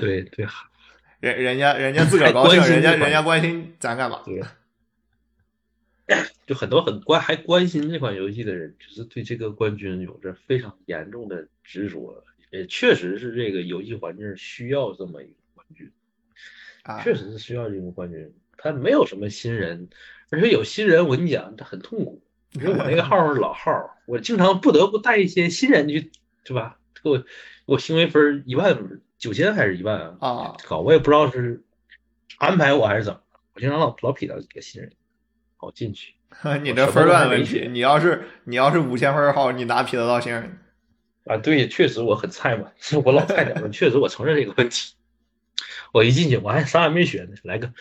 [0.00, 0.46] 对 对，
[1.20, 4.20] 人人家人家自个儿高兴，人家人家关心咱干嘛？
[4.24, 4.42] 对。
[6.46, 12.22] 就很多很关还关心这款游戏的人，就是对这个冠军有着非常严重的执着。
[12.52, 15.90] 也确实是这个游戏环境需要这么一个冠军，
[17.02, 18.32] 确实是需要这个冠军。
[18.56, 19.88] 他没有什么新人，
[20.30, 22.22] 而且有新人，我跟你讲，他很痛苦。
[22.52, 26.12] 你说我那个号是老号，我经常不得不带一些新人去，
[26.44, 26.78] 是吧？
[27.02, 27.24] 给我
[27.66, 30.16] 我行为分一万九千还是一万啊？
[30.20, 31.62] 啊，搞我也不知道是
[32.38, 33.20] 安排我还是怎么，
[33.54, 34.92] 我经常老老匹到几个新人。
[35.66, 36.14] 好进去，
[36.62, 40.60] 你这分段问题，你要是你要是五千分号，你拿匹得到星人？
[41.24, 42.70] 啊，对，确实我很菜嘛，
[43.04, 44.94] 我老菜点了， 确实我承认这个问题。
[45.92, 47.72] 我一进去，我还啥也没学呢，来个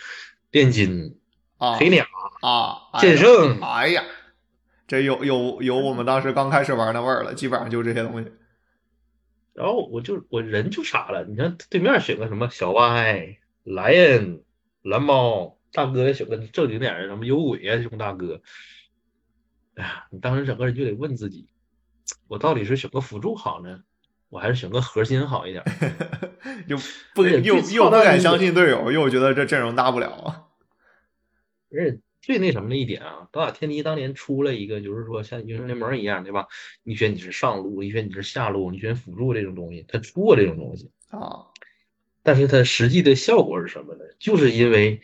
[0.49, 1.15] 炼金
[1.57, 2.07] 啊，黑鸟
[2.41, 4.03] 啊，剑圣，哎呀，
[4.87, 8.31] 这有有有我们当时刚开始玩那味儿了，基本上就这些东西。
[9.53, 14.41] 然后我就我人就傻了，你看对面选个什么小歪、莱恩、
[14.81, 15.55] 蓝猫。
[15.75, 18.41] 大哥选个正经点的，什么有鬼啊，这种大哥，
[19.75, 21.49] 哎呀，你当时整个人就得问自己，
[22.29, 23.81] 我到底是选个辅助好呢，
[24.29, 25.65] 我还是选个核心好一点？
[26.67, 26.77] 又
[27.13, 30.47] 不又又不敢相信队友，又觉得这阵容大不了啊。
[31.73, 36.47] 而且最那什么的一点啊，刀塔天梯当年出了一个，就是说像英雄联盟一样，对吧？
[36.83, 41.47] 你选你是上路，你选你是下路，你选辅助这种东西，他出过这种东西啊。
[42.23, 44.05] 但是它实际的效果是什么呢？
[44.19, 45.01] 就是因为。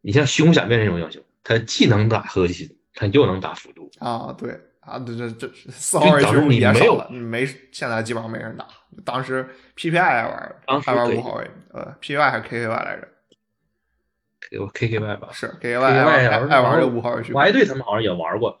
[0.00, 4.34] 你像虚空假面这种英雄，他既能打核心，他又能打辅助啊！
[4.38, 8.66] 对啊，这这这四号位其实你也少了，没现在基本上没人打。
[9.04, 13.08] 当时 PPI 爱玩，当时还玩五号位，呃，PPI 还是 KKY 来着？
[14.50, 17.22] 给我 KKY 吧，是 KKY 爱玩爱玩这五号位。
[17.34, 18.58] 我还对他们好像也玩过，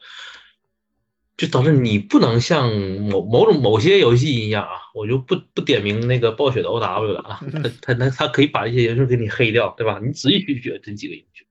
[1.38, 10.00] 就导致你不能像某某种某些游戏一样啊，我就不不点名那个暴雪的 OW 了啊，他他他他可以把一些英雄给你黑掉，对吧？
[10.04, 11.46] 你仔细去选这几个英雄，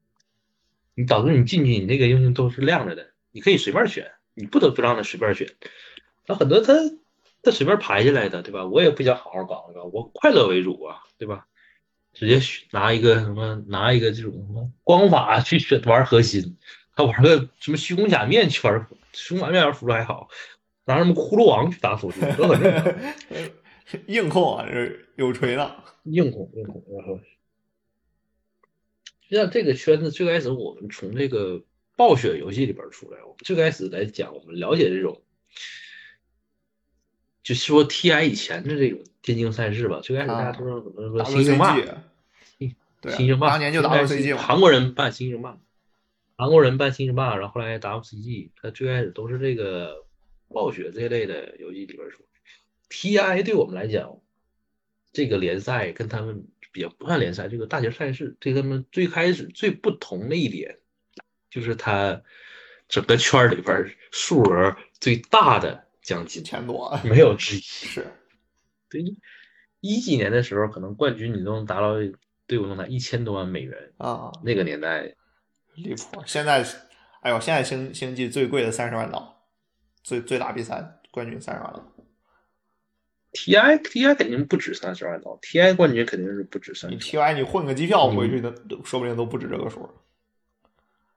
[0.93, 5.47] 你导致你进去，你那个英雄都是亮着的，你可以随便选，你不得不让他随便选。
[6.27, 6.73] 那很多他
[7.41, 8.65] 他随便排下来的，对吧？
[8.65, 9.87] 我也不想好好搞，对吧？
[9.93, 11.45] 我快乐为主啊，对吧？
[12.13, 16.57] 直接拿一个什么拿一个这种什么光法去选玩核心，
[16.93, 18.85] 他玩个什么虚空假面去玩。
[19.17, 20.29] 凶完面要辅助还好，
[20.85, 22.93] 拿什么骷髅王去打辅助都很正常。
[24.07, 25.83] 硬控啊，这有锤的。
[26.03, 27.17] 硬控硬控，然后
[29.21, 31.63] 实际上这个圈子最开始我们从这个
[31.95, 35.21] 暴雪游戏里边出来，我们最开始来讲，我们了解这种，
[37.43, 39.99] 就是说 TI 以前的这种电竞赛事吧。
[40.01, 41.77] 最开始大家都说怎么说新星霸，
[43.09, 45.57] 新星霸当年就 WCG 嘛，韩国人办新星霸。
[46.39, 50.05] 韩国人办新星霸，然后后来 WCG，他最开始都是这个
[50.49, 52.23] 暴雪这一类的游戏里边出。
[52.89, 54.21] TI 对我们来讲，
[55.11, 60.77] 这个联赛跟他们也不算联赛，这个大型赛事对他们最开始最不同的一点，
[61.49, 62.21] 就是他
[62.87, 67.59] 整个圈里边数额最大的奖金，钱多，没有之一。
[67.65, 68.13] 是，
[68.91, 69.03] 对，
[69.81, 71.95] 一几年的时候，可能冠军你都能达到
[72.45, 75.15] 队伍能拿一千多万美元啊，那个年代。
[75.77, 76.23] 离谱！
[76.25, 76.65] 现在，
[77.21, 79.43] 哎呦，现在星星际最贵的三十万刀，
[80.03, 81.93] 最最大比赛冠军三十万刀。
[83.33, 86.89] TI TI 肯定不止三十万刀，TI 冠军肯定是不止三。
[86.89, 88.51] 你 TI 你混个机票回去的，
[88.83, 89.87] 说不定都不止这个数。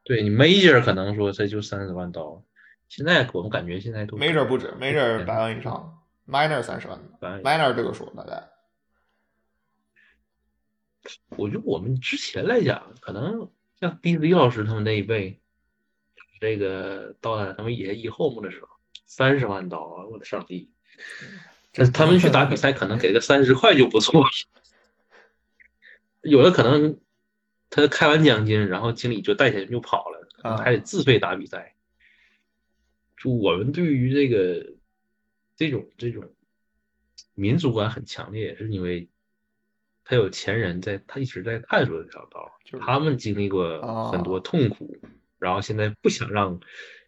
[0.03, 2.43] 对你 Major 可能说这就三十万刀，
[2.89, 8.51] 现在我们感觉现在都 Major 不止，Major 百万以上，minor 三十万，minor 这个数大概
[11.31, 13.49] 我觉得我们之前来讲，可能
[13.81, 15.41] 像 DZ 老师他们那一辈，
[16.39, 18.69] 这个到了他们也 e home 的时候，
[19.07, 20.07] 三十万刀啊！
[20.07, 20.71] 我的上帝！
[21.73, 24.31] 这他们去打比赛，可能给个三十块就不错了。
[26.21, 27.01] 有的可能
[27.71, 31.75] 他开完奖金，然后经理就带钱就跑了，可能还得自费打比赛。
[33.17, 34.75] 就我们对于这个
[35.57, 36.31] 这种这种
[37.35, 39.09] 民族感很强烈，是因为
[40.11, 44.97] 他有前人在，他一直在探索这条道，就是他们经历过很多痛苦，
[45.39, 46.59] 然后现在不想让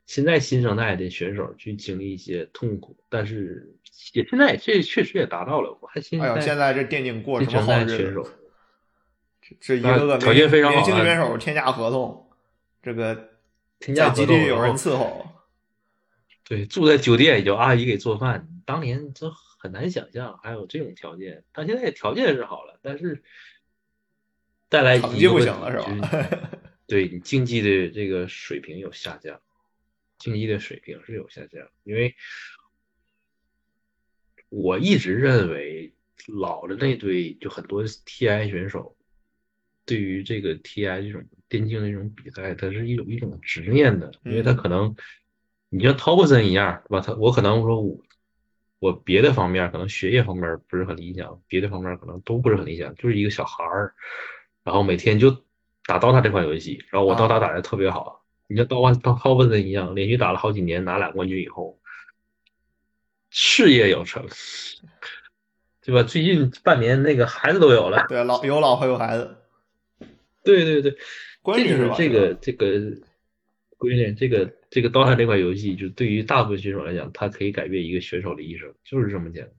[0.07, 3.75] 现在新生代的选手去经历一些痛苦，但是
[4.13, 5.77] 也现在这确实也达到了。
[5.81, 7.97] 我还现哎呦，现在这电竞过什么好日子？
[7.97, 8.29] 选手，
[9.59, 12.31] 这一个个条件非常好，年轻选手天价合同，
[12.85, 13.31] 这个
[13.81, 15.27] 天价基地有人伺候。
[16.45, 19.29] 对，住在酒店有阿姨给做饭，当年这
[19.63, 21.45] 很难想象还有这种条件。
[21.53, 23.23] 他现在条件是好了，但是
[24.69, 26.59] 带来成绩不行了是吧？
[26.89, 29.41] 对你竞技的这个水平有下降，
[30.19, 31.69] 竞技的水平是有下降。
[31.85, 32.17] 因为
[34.49, 35.95] 我一直认为
[36.27, 38.97] 老的那堆就很多 TI 选手，
[39.85, 44.97] 对于这个 TI 这种电竞的这种比赛，它是一种一种执念的，因为他可能。
[45.75, 47.01] 你像 Thompson 一样，对吧？
[47.01, 47.99] 他我可能说我
[48.83, 53.95] 我别的方面可能学业方面不是很理想，别的方面可能都不是很理想，就是一个小孩儿，
[54.65, 55.31] 然后每天就
[55.87, 58.25] 打 DOTA 这款游戏，然后我 DOTA 打的特别好。
[58.49, 61.79] 你像 DOTA Thompson 一样，连续打了好几年，拿俩冠军以后，
[63.31, 64.27] 事业有成，
[65.81, 66.03] 对吧？
[66.03, 69.37] 最近半年那个孩子都有了，对，老有老婆有孩子，
[70.43, 70.99] 对对对，
[71.41, 72.67] 关键是这个这个
[73.83, 74.51] 闺女这个。
[74.75, 79.53] 这个 DOTA 这款游戏，就对于大部分选手来讲，它可以改变一个选手的一生，就是这么简单。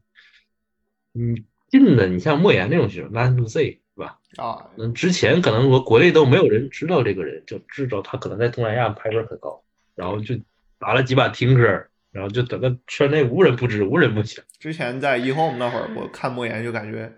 [1.12, 4.20] 你近的，你像莫言那种选手 l a n to Z，是吧？
[4.38, 10.34] 啊，那之前可能我国内都没有人知道这个人，就知道他可能在东南亚排分很高，然后就
[10.80, 14.42] 打了几把听歌，然后就整个圈内无人不知，无人不晓。
[14.58, 17.14] 之前在 eHome 那会儿，我看莫言就感觉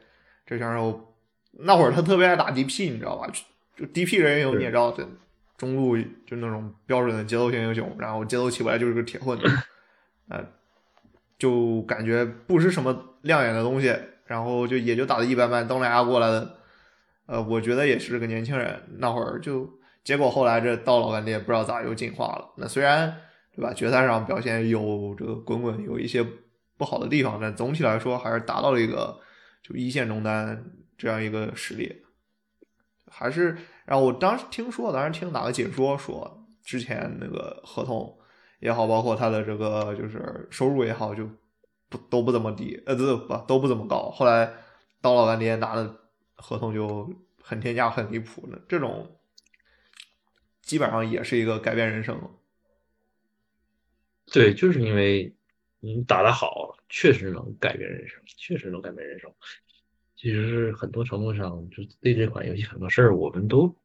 [0.46, 1.16] 这选手
[1.54, 3.32] 那会儿他特别爱打 DP，你知道吧？
[3.78, 5.08] 就 DP 人有你也知道的。
[5.58, 9.40] 中路就那种标准的节奏型英雄，然后节奏起不来就是个铁混，
[10.28, 10.46] 呃，
[11.40, 15.66] 就感觉不是什么亮眼的东西，然后就也就打的一般般。
[15.66, 16.58] 东南亚过来的，
[17.26, 19.70] 呃，我觉得也是个年轻人，那会儿就
[20.04, 22.50] 结果后来这到老干爹不知道咋又进化了。
[22.58, 23.16] 那虽然
[23.56, 26.22] 对吧，决赛上表现有这个滚滚有一些
[26.78, 29.18] 不好的地方，但总体来说还是达到了一个
[29.64, 30.66] 就一线中单
[30.98, 32.04] 这样一个实力，
[33.10, 33.58] 还是。
[33.86, 38.18] 然后我当时听说，当时听哪个解说说，之前那个合同
[38.60, 41.30] 也好，包括他的这个就是收入也好，就
[41.88, 44.10] 不都不怎么低，呃，不不都不怎么高。
[44.10, 44.52] 后来
[45.02, 45.96] 到老干爹拿的
[46.36, 47.08] 合同就
[47.42, 49.20] 很天价，很离谱的，这种
[50.62, 52.20] 基本上也是一个改变人生。
[54.32, 55.36] 对，就是因为
[55.80, 59.32] 你打得好，确实能改变人生，确实能改变人生。
[60.26, 63.76] 其实是很多程度上，就对这款游戏很多事儿，我们都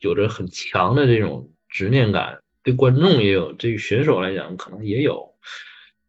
[0.00, 2.40] 有着很强的这种执念感。
[2.64, 5.36] 对观众也有，对于选手来讲可能也有。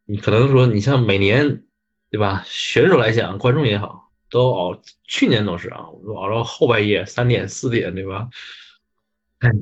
[0.06, 1.62] 你可能说，你像每年，
[2.10, 2.42] 对吧？
[2.48, 4.82] 选手来讲，观众也好，都熬。
[5.04, 8.28] 去年都是啊，我都熬到后半夜三点四点，对吧？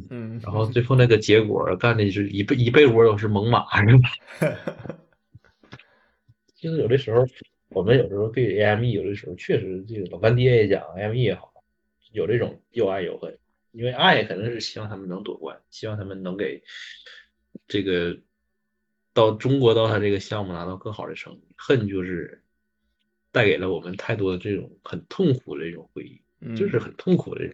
[0.09, 0.39] 嗯。
[0.41, 4.09] 然后最后那个结果，干的是一被一被窝都是猛犸，是吧？
[6.55, 7.27] 其 实有的时候。
[7.73, 11.51] 我们有时候对 AME 有的时候确实，这个老干爹也讲，AME 也好，
[12.11, 13.37] 有这种又爱又恨。
[13.71, 16.61] 因为爱肯定是希望他们能夺冠，希望他们能给
[17.67, 18.19] 这个
[19.13, 21.41] 到中国到他这个项目拿到更好的成绩。
[21.57, 22.43] 恨就是
[23.31, 26.21] 带给了我们太多的这种很痛苦的这种回忆，
[26.55, 27.49] 就是很痛苦的。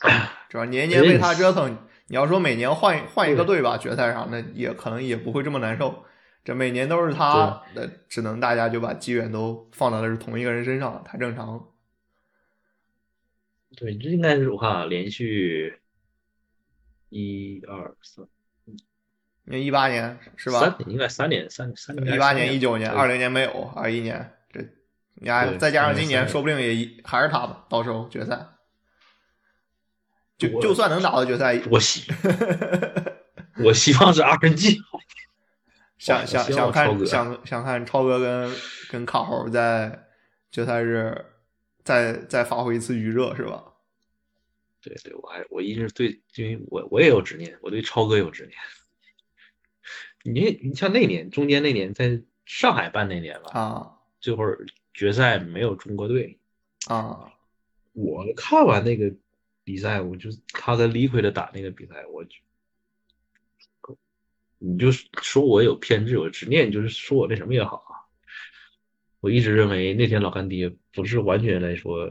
[0.48, 1.86] 主要年年被他折腾。
[2.06, 6.02] 你要说每年换换一个队吧，决赛上那也可能也不会这么难受。
[6.42, 11.64] 这每年都是他那，只能大家就把机缘都放到的是同一个人身上，太正常了。
[13.76, 15.78] 对，这应该是我看连续
[17.10, 18.26] 一二三，
[19.44, 20.60] 那一八年是吧？
[20.60, 24.60] 三应该三年，三三年一八年、一九年、二零年没有，二一年这，
[25.14, 27.66] 你看再加上今年，说不定也还是他吧。
[27.68, 28.46] 到时候决赛，
[30.38, 32.10] 就就算能打到决赛，我希
[33.62, 34.80] 我希望是二分之一。
[36.00, 38.50] 想想想看想想看超哥跟
[38.90, 40.06] 跟卡猴在
[40.50, 41.26] 决赛日
[41.84, 43.62] 再再发挥一次余热是吧？
[44.80, 48.56] 对对，我还我一直对，因为我我也有执念，我对超哥有执念。
[50.22, 54.44] 你你像那年中间那年在上海办那年吧，啊最后
[54.94, 56.38] 决赛没有中国队，
[56.86, 57.30] 啊
[57.92, 59.12] 我看完那个
[59.64, 62.36] 比赛，我就他跟 Liquid 打那个比赛，我就
[64.62, 67.96] 你就说我有偏执，有执念，就是说我那什么也好啊。
[69.20, 72.08] 我一直认为那天老干爹不是完全来说，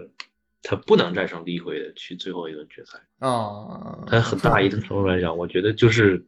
[0.64, 3.00] 他不能战胜 Liquid 去最后一轮决赛。
[3.20, 4.04] 啊！
[4.08, 6.26] 他很大一定程度来讲，我觉得就是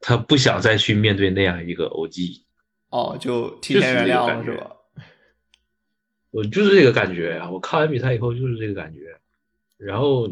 [0.00, 2.42] 他不想再去面对那样一个 OG。
[2.90, 4.76] 哦，就提前原谅了是吧？
[6.32, 7.50] 我就是这个感觉啊！
[7.50, 9.20] 我看完比赛以后就是这个感觉。
[9.76, 10.28] 然后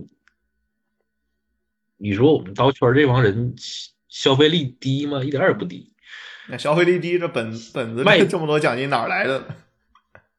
[1.96, 3.54] 你说我们刀圈这帮人
[4.08, 5.22] 消费力低吗？
[5.22, 5.92] 一点儿也不低。
[6.48, 9.44] 那消费力低，这本本子卖里 这么多奖金哪儿来的？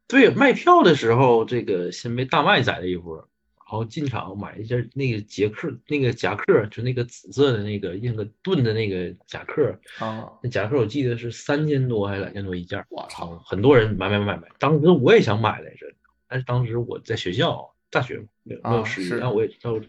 [0.07, 3.27] 对，卖票的时候，这个先被大麦宰了一波，然
[3.67, 12.87] 后进场买一件那个夹克，那个夹克就那个紫色的那个印个盾的那个夹克，啊，那夹克我记得是三千多还是两千多一件儿。
[12.89, 13.29] 我操！
[13.29, 14.47] 啊，很多人买买买买。
[14.57, 15.85] 当时我也想买来着，
[16.27, 19.79] 但是当时我在学校，大学没有没有啊时间，我也都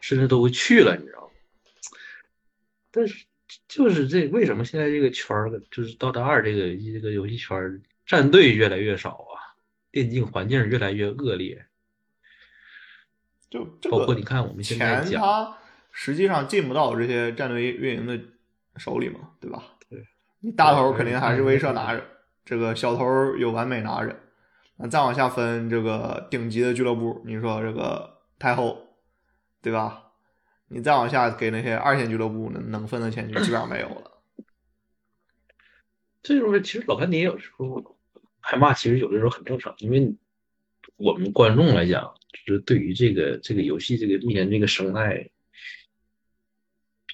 [0.00, 1.23] 甚至都会去了，你知道吗？
[2.96, 3.24] 但是
[3.66, 9.58] 就是这为什么现在这个圈儿，就是到大二这个这个游戏圈儿，战队越来越少啊，
[9.90, 11.66] 电竞环境越来越恶劣，
[13.50, 15.56] 就这个包括你看我们现在讲，
[15.90, 18.20] 实际上进不到这些战队运营的
[18.76, 19.64] 手里嘛，对吧？
[19.90, 20.06] 对，
[20.38, 22.04] 你大头肯定还是威慑拿着，
[22.44, 24.16] 这个小头有完美拿着，
[24.76, 28.96] 那再往下分这个顶级的俱乐部，你说这个太后，
[29.60, 30.03] 对吧？
[30.68, 34.10] 你再往下给那些二线俱乐部能能分的钱就基本上没有了。
[36.22, 37.96] 这种其实老干爹有时候
[38.40, 40.14] 挨骂，其实有的时候很正常，因为
[40.96, 42.14] 我们观众来讲，
[42.46, 45.28] 就是对于这个这个游戏这个目前这个生态，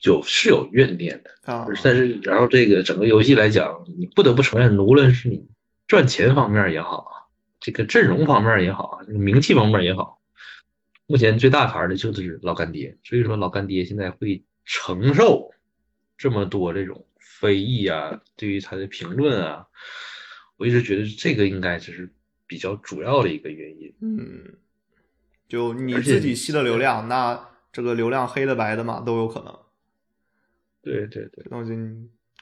[0.04, 1.52] 有是有怨念的。
[1.52, 5.48] 啊，但是然后这个整个游戏来讲，你不得不承认，无论是你
[5.88, 7.26] 赚钱方面也好啊，
[7.58, 10.19] 这个阵容方面也好名气方面也好，
[11.10, 12.96] 目前最大牌的就是老干爹。
[13.02, 15.50] 所以说老干爹现在会承受
[16.16, 19.66] 这么多这种非议啊，对于他的评论啊，
[20.56, 22.08] 我一直觉得这个应该就是
[22.46, 23.92] 比较主要的一个原因。
[24.00, 24.54] 嗯，
[25.48, 29.58] 就你自己吸的流量，那这个流量黑的白的嘛都有可能，
[30.80, 31.76] 对对对，这东西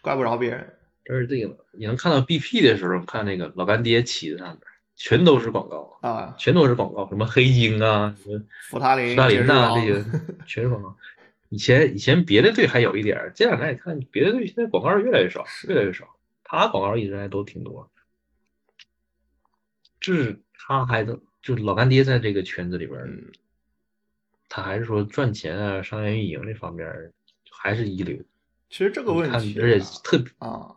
[0.03, 0.75] 怪不着别人。
[1.09, 4.59] 而且这个你能看到 BP 的时候，看那个老干爹旗子上面
[4.99, 5.97] 全都是广告。
[6.03, 10.97] 啊，全都是广告，什么黑金啊，什么福塔林、斯大林呐、杰士这些全是广告。
[11.51, 16.15] 以前以前别的队还有一点儿，这两年你看别的队现在广告越来越少，越来越少。
[16.45, 17.91] 他广告一直还都挺多，
[20.01, 22.99] 就是他还能就是老干爹在这个圈子里边
[24.49, 27.13] 他还是说赚钱啊、商业运营这方面儿
[27.51, 28.17] 还是一流。
[28.71, 30.77] 其实这个问题啊，而且特别啊，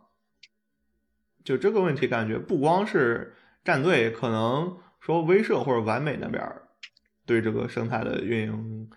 [1.44, 6.42] 就这个问题，感觉不光是战队，可能说威社或者完美那边
[7.24, 8.90] 对这个生态的运营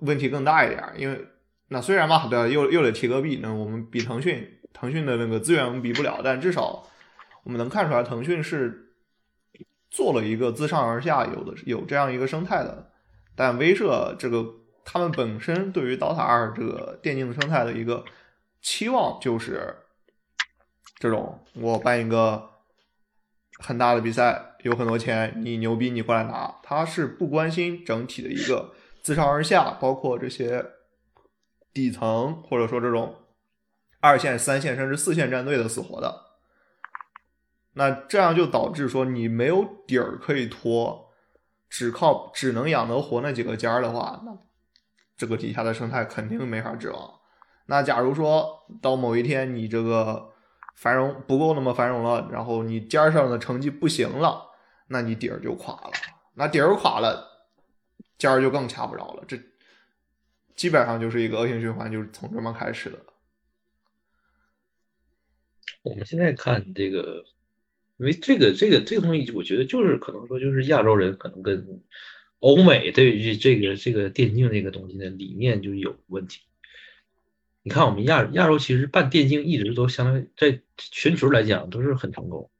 [0.00, 1.26] 问题更大一点，因为
[1.68, 6.86] 那虽然嘛，对吧，又又得提个币，那我们比腾讯，腾讯的那个资源我们比不了，但至少
[7.44, 8.94] 我们能看出来，腾讯是
[9.90, 12.90] 做了一个自上而下有的有这样一个生态的，
[13.36, 14.44] 但威社这个
[14.84, 18.04] 他们本身对于 DOTA 二这个电竞生态的一个
[18.60, 19.76] 期望就是
[20.98, 22.50] 这种，我办一个
[23.62, 26.56] 很大的比赛，有很多钱，你牛逼，你过来拿。
[26.62, 30.64] 他是不关心整体的一个自上而下，包括这些
[31.72, 33.14] 底层或者说这种
[34.00, 36.22] 二线、三线甚至四线战队的死活的。
[37.74, 41.10] 那这样就导致说你没有底儿可以拖，
[41.70, 44.36] 只靠只能养得活那几个尖儿的话，那
[45.16, 47.20] 这个底下的生态肯定没法指望。
[47.66, 50.31] 那假如说到某一天你这个
[50.74, 54.50] 繁荣不够那么繁荣了，然后你尖儿上的成绩不行了，
[54.88, 55.90] 那你底儿就垮了。
[56.34, 57.48] 那底儿垮了，
[58.18, 59.24] 尖儿就更掐不着了。
[59.28, 59.38] 这
[60.56, 62.98] 基本上就是一个恶性循环，就是从这么开始的。
[65.82, 67.24] 我们现在看这个，
[67.98, 71.82] 因为这个这个这个东西，我觉得就是可能说就是亚洲人可能跟
[72.38, 76.40] 欧美对于这个这个电竞这个东西的理念就有问题。
[77.64, 82.50] 你看我们亚亚洲其实办电竞一直都相当于在全球来讲都是很成功，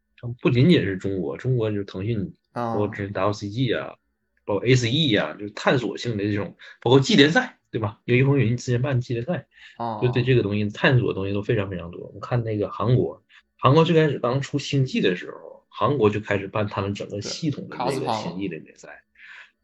[0.41, 3.97] 不仅仅是中国，中国就是腾讯，啊包括之前 WCG 啊，
[4.45, 8.01] 包括 ACE 啊，就是探索性的这种，包括季联赛，对吧？
[8.05, 9.47] 有一风云之前办季联赛，
[9.77, 12.13] 啊，就对这个东西探索的东西都非常非常多。
[12.15, 13.21] 我看那个韩国，
[13.57, 19.03] 韩国最开始刚出星际的时候，韩国就开始办他们整个系统的那个星际的联赛。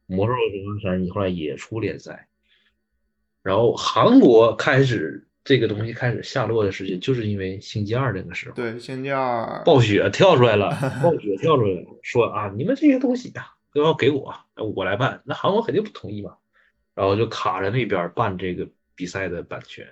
[0.07, 2.29] 魔兽争霸三你后来也出联赛，
[3.43, 16.37] 然后韩国开始这个东西开始下落的时间，就是因为星期二那个时候，对，星期二暴雪跳出来了， 暴雪跳出来了，说啊，你们这些东西啊都要给我，我来办，那韩国肯定不同意嘛，
[16.95, 19.89] 然后就卡着那边办这个比赛的版权。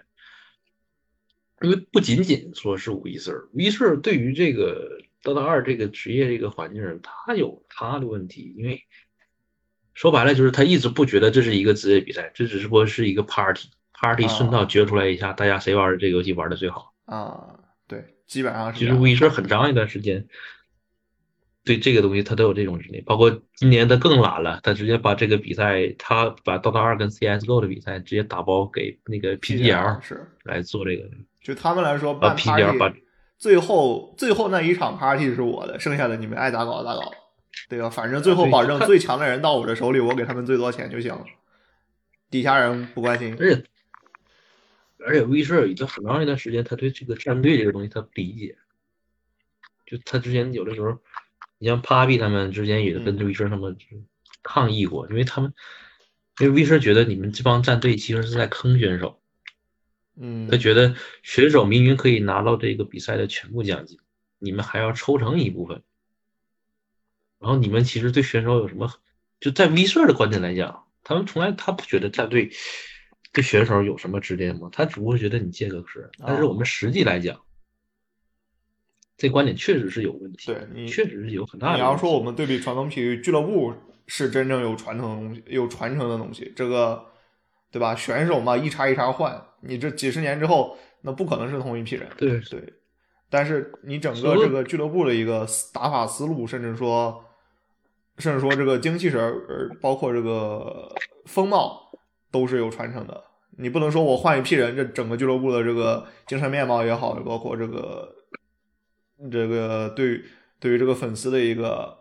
[1.63, 8.55] 因为不仅仅说是威瑟，威瑟对于这个 DOTA 二这个职业这个环境，他有他的问题。
[8.59, 8.83] 因为
[9.95, 13.23] 说白了，就是他一直不觉得这是一个职业比赛，这只是说是一个
[14.01, 17.61] party，party 顺道决出来一下，大家谁玩这个游戏玩的最好啊？
[17.89, 18.79] 对，基本上是。
[18.79, 20.27] 其实无疑是很长一段时间
[21.65, 31.09] 对这个东西他都有这种执念，包括今年他更懒了，他直接把这个比赛，他把 DOTA 二跟 CSGO 的比赛直接打包给那个 PGL 是来做这个。
[31.43, 33.03] 就他们来说，把 party，
[33.39, 37.13] 最后最后那一场 party 是我的，剩下的你们爱咋搞咋搞，
[37.69, 37.91] 对吧？
[37.91, 41.25] 反正最后保证最强的人到我的手里，我给他们最多钱就行了，
[42.31, 43.37] 底下人不关心。
[43.41, 43.65] 而且
[44.99, 48.57] 而且威社有一个很长一段时间，他对这个战队这个东西他不理解，
[49.87, 50.99] 就他之前有的时候，
[51.59, 53.77] 你像 Papi 他们之前也跟威社他们
[54.43, 55.53] 抗议过，因为他们
[56.41, 59.21] 因为威社觉得你们这帮战队其实是在坑选手。
[60.19, 63.99] 嗯，他觉得选手明明可以拿到这个比赛的全部奖金，
[64.39, 65.83] 你们还要抽成一部分。
[67.39, 68.91] 然后你们其实对选手有什么？
[69.41, 72.51] 就在 V 社的观点来讲，他们从来他不觉得战队
[73.37, 74.69] 对选手有什么指点吗？
[74.73, 76.11] 他只不过觉得你借个势。
[76.27, 77.39] 但是我们实际来讲，
[79.17, 80.53] 这观点确实是有问题。
[80.53, 81.75] 对，确实是有很大的。
[81.75, 83.75] 你要说我们对比传统体育俱乐部
[84.07, 87.05] 是真正有传承的东西，有传承的东西，这个。
[87.69, 87.95] 对吧？
[87.95, 92.09] 选手嘛，一茬一茬换，你这几十年之后，那不可能是同一批人。
[92.17, 92.73] 对对，
[93.29, 97.23] 但是你整个这个俱乐部的一个打法思路，甚至说，
[98.17, 100.91] 甚至说这个精气神儿，包括这个
[101.27, 101.86] 风貌，
[102.37, 103.25] 都是有传承的。
[103.59, 108.15] 你不能说我换一批人，这整个俱乐部的这个精神面貌也好，包括这个
[109.31, 110.23] 这个对
[110.61, 111.97] 对于这个粉丝的一个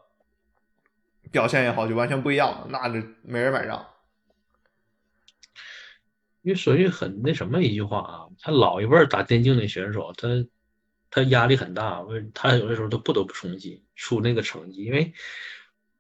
[1.32, 3.86] 表现也好，就完全不一样，那这没人买账。
[6.42, 10.28] 因为属于很那什么一句话啊，他老一辈打电竞的选手，他
[11.10, 14.84] 他压力很大，他有的时候都不得不冲击出那个成绩。
[14.84, 15.14] 因为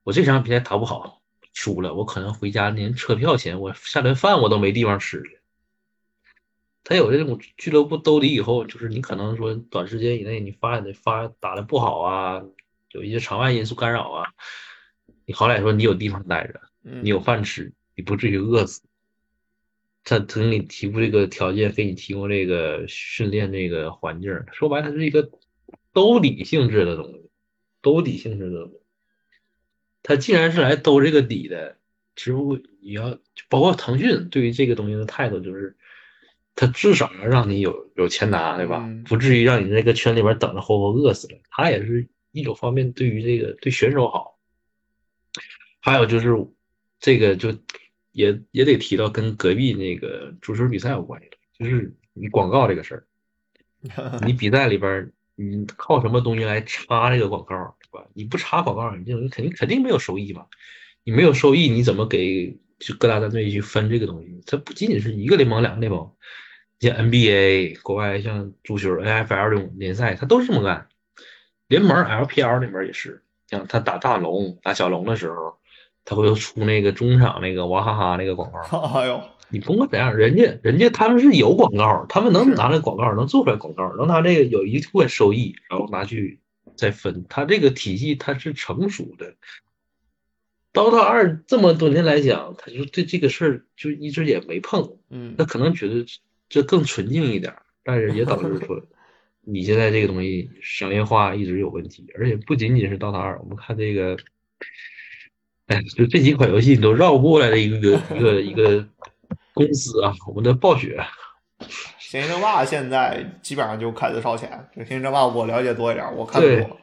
[0.04, 1.22] 我这场比赛打不好，
[1.56, 5.24] 输了，我可能回家连车票钱，我下顿饭我都没地方吃
[6.84, 12.44] 他有这种俱乐部兜底以后，就是你可能说短时间以内你发的发打的不好啊，
[12.92, 14.34] 有一些场外因素干扰啊，
[15.26, 18.84] 你好歹说你有地方待着，你有饭吃，你不至于饿死。
[20.04, 25.32] 他他给你提供这个条件，给你提供这个训练这个环境，说白了，它是一个
[25.94, 27.30] 兜底性质的东西，
[27.82, 28.85] 兜底性质的东西。
[30.06, 31.78] 他既然是来兜这个底的，
[32.16, 33.18] 只不过你要
[33.50, 35.76] 包括腾讯对于这个东西的态度，就是
[36.56, 38.88] 他至少要让你有有钱拿，对吧？
[39.06, 41.40] 不至于让你那个圈里边等着活活饿死了。
[41.50, 44.38] 他也是一种方面对于这个对选手好，
[45.80, 46.30] 还有就是
[47.00, 47.54] 这个就。
[48.16, 53.04] 也也得提到跟隔壁那个足球比赛有关系的，就是你广告这个事儿，
[54.26, 57.75] 你比赛里边你靠什么东西来插这个广告，
[58.14, 60.46] 你不插广告，你这肯定肯定没有收益嘛。
[61.04, 64.42] 你没有收益，你怎么给就各大战队去分这个东西？
[64.46, 66.12] 它不仅仅是一个联盟、两个联盟，
[66.80, 70.88] 像 NBA 国外像足球 NFL 这种联赛，它都是这么干。
[71.68, 75.58] 联盟 LPL 里边也是，像他打大龙、打小龙的时候。
[76.08, 78.78] 他会出那个中场那个娃哈哈那个广告。
[78.94, 79.20] 哎呦，
[79.50, 86.40] 你甭管怎样，人家人家他们是有广告，他们能拿那广告，能做出来广告，能拿这个有一部分收益，然后拿去
[86.76, 87.26] 再分。
[87.30, 89.36] 它这个体系它是成熟的。
[90.72, 94.98] 刀塔二这么多年来讲，他就对这个事儿就一直也没碰。
[95.10, 96.06] 嗯，他可能觉得
[96.50, 98.86] 这更纯净一点，但是也导致说
[99.42, 104.18] 你现在这个东西商业化一直有问题，而且不仅仅是刀塔二，我们看这个。
[105.68, 107.78] 哎，就这几款游戏你都绕不过来的一个
[108.16, 108.88] 一个一个
[109.54, 111.04] 公司啊，我们的暴雪。
[112.20, 116.78] 星际争霸现在基本上就凯子烧钱，这星际争霸我了解多一点，我看的多。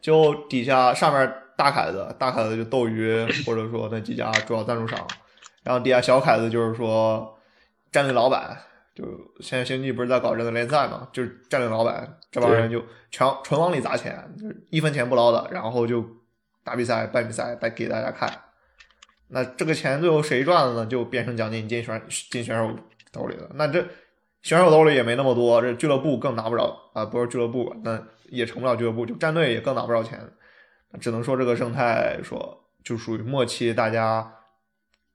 [0.00, 4.98] 就底下上面大凯子，大凯子就斗鱼或者说那几家主要赞助商，
[5.62, 7.38] 然后底下小凯子就是说
[7.90, 8.56] 战队老板，
[8.94, 9.04] 就
[9.40, 16.04] 现在星际不是在搞战队联赛嘛，就是战队老板这帮人就全纯往里砸钱，就一分钱不捞的，然后就。
[16.64, 18.32] 打比赛、办比赛，带给大家看。
[19.26, 20.86] 那这个钱最后谁赚了呢？
[20.86, 22.72] 就变成奖金进选进选手
[23.10, 23.50] 兜里了。
[23.54, 23.84] 那这
[24.42, 27.04] 选手兜里也没那么多，这俱乐部更拿不着啊！
[27.04, 30.18] 不是俱乐部，那也成不了俱乐部，就战队也更拿不着钱。
[31.00, 34.34] 只能说这个生态说就属于末期，大家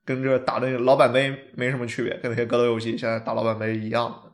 [0.04, 4.32] 跟这打的老板杯没什么区别，跟那些格斗游戏现在打老板杯一样的。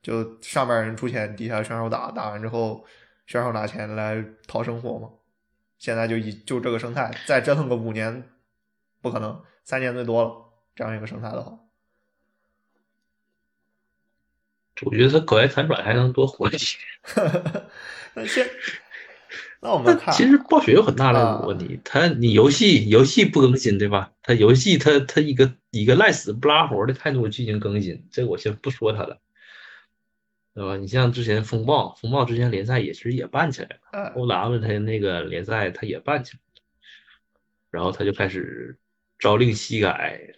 [0.00, 2.84] 就上面人出钱，底下选手打，打完之后
[3.26, 5.10] 选手拿钱来讨生活嘛。
[5.76, 8.30] 现在就以就这个生态，再折腾个五年，
[9.02, 10.32] 不可能，三年最多了。
[10.74, 11.58] 这样一个生态的话，
[14.82, 16.76] 我觉得他苟延残喘还能多活几
[17.16, 17.42] 年。
[18.14, 18.48] 那现
[19.60, 24.12] 那我们看，其实暴雪有很大的问题，他你游戏游戏不更新对吧？
[24.22, 29.20] 他游戏他他一个一个赖死不拉活的态度进行更新，这我先不说他了。
[30.52, 30.76] 对吧？
[30.76, 36.62] 你像之前风暴，风暴之前联赛也其实也办起来了，欧 W 他那个联赛他也办起来了，
[37.70, 38.76] 然后他就开始
[39.18, 40.34] 朝令夕改，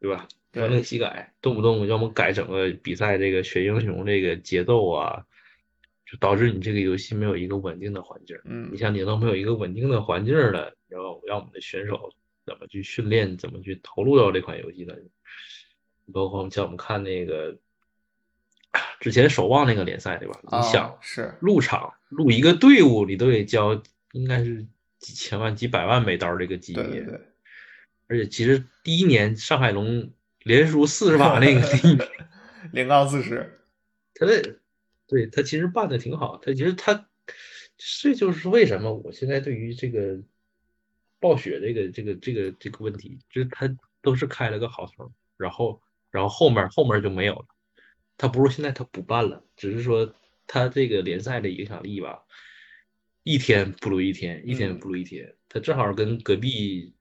[0.00, 0.26] 对吧？
[0.54, 5.26] 朝令夕改，动不动要么改整个比赛这个选英雄这个节奏啊，
[6.06, 8.36] 就导致你这个游戏没有一个稳定的环境。
[8.44, 12.12] 嗯，你像你都没有一个稳定的环境了，然后让我们的选手
[12.46, 14.94] 怎么去训练，怎么去投入到这款游戏呢？
[16.12, 17.58] 包括像我们看那个。
[18.98, 20.40] 之前守望那个联赛对吧？
[20.42, 23.80] 你想是入场入一个队伍，你都得交，
[24.12, 24.66] 应该是
[24.98, 26.82] 几千万、几百万美刀这个级别。
[26.82, 27.20] 对对。
[28.08, 30.10] 而且其实第一年上海龙
[30.44, 32.06] 连输四十把那个 第一名，
[32.72, 33.60] 连杠四十。
[34.14, 34.60] 他的
[35.08, 37.08] 对他其实办的挺好，他其实他
[37.76, 40.20] 这就是为什么我现在对于这个
[41.18, 47.46] 暴雪这个这个这个这个问题，就是他都是开了个好头，然后然后后面后面就没有了。
[48.16, 50.14] 他不是现在他不办了，只是说
[50.46, 52.22] 他这个联赛的影响力吧，
[53.24, 55.34] 一天不如一天，一天不如一天。
[55.48, 56.94] 他正好跟隔壁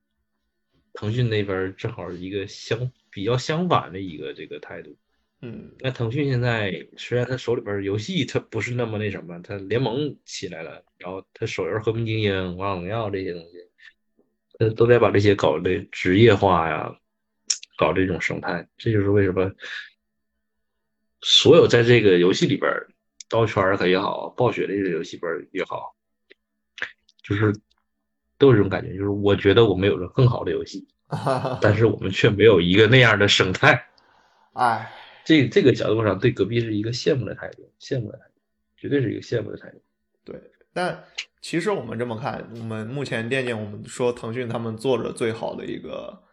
[0.94, 4.96] 腾讯那边正好一个相比较相反的一个这个态度。
[5.42, 13.58] 嗯，那腾讯现在虽然他手里边游戏他不是那么那什么，他联盟起来了，然后他手游和平精英、王者荣耀这些东西，
[14.58, 16.98] 他都在把这些搞的职业化呀，
[17.78, 18.68] 搞这种生态。
[18.78, 19.52] 这就是为什么。
[21.26, 22.70] 所有在这个游戏里边，
[23.30, 25.96] 刀圈儿也好，暴雪这个游戏边也好，
[27.24, 27.54] 就是
[28.38, 30.86] 都有这种感觉，就是我觉得我们有着更好的游戏，
[31.62, 33.88] 但是我们却没有一个那样的生态。
[34.54, 34.92] 哎，
[35.24, 38.32] 这这个角度上对隔壁是一个羡慕的态度，羡慕的态度，
[38.78, 39.82] 绝对是一个羡慕的态度。
[40.24, 40.42] 对，
[40.74, 41.04] 但
[41.42, 46.24] 其实我们这么看，我们目前电竞，我们说腾讯他们做着最好的一个，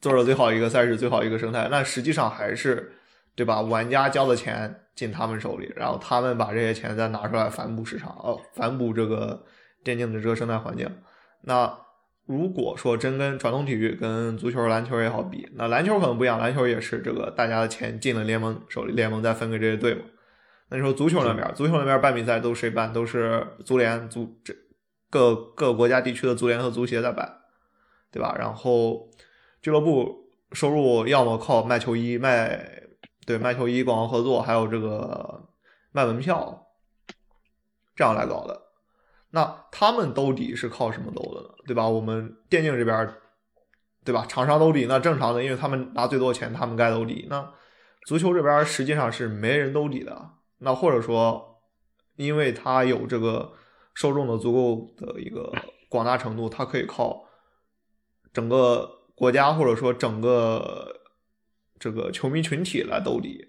[0.00, 2.92] 做着最好一个赛事，最好一个生态，那实际上还是。
[3.36, 3.60] 对吧？
[3.62, 9.44] 玩家交的钱进他们手里，然后他们把这些钱再拿出来反哺市场，哦，反哺这个
[9.82, 10.88] 电竞的这个生态环境。
[11.40, 11.66] 那
[12.26, 20.02] 如果说真跟传统体育、跟足球、篮球也好比，那篮球可能不一样，篮球也是这个大家的钱进了联盟手里，联盟再分给这些队嘛。
[20.68, 22.92] 那你说足球那边，足球那边办比赛都谁办？
[22.92, 24.54] 都是足联、足这
[25.10, 27.40] 各各国家地区的足联和足协在办，
[28.10, 28.34] 对吧？
[28.38, 29.08] 然后
[29.60, 32.82] 俱乐部收入要么靠卖球衣卖。
[33.26, 35.48] 对，卖球衣、广告合作，还有这个
[35.92, 36.66] 卖门票，
[37.96, 38.60] 这样来搞的。
[39.34, 41.48] 那他们兜底是靠什么兜的呢？
[41.66, 41.88] 对吧？
[41.88, 43.14] 我们电竞这边，
[44.04, 44.24] 对吧？
[44.26, 47.26] 厂商兜底，那正常的，因为他们拿最多钱，他们该兜底。
[47.28, 47.52] 那
[48.06, 50.30] 足球这边实际上是没人兜底的。
[50.58, 51.60] 那或者说，
[52.16, 53.52] 因为他有这个
[53.94, 55.52] 受众的足够的一个
[55.88, 57.24] 广大程度，他可以靠
[58.32, 61.00] 整个国家或者说整个。
[61.76, 63.48] 这个球迷群体来兜底，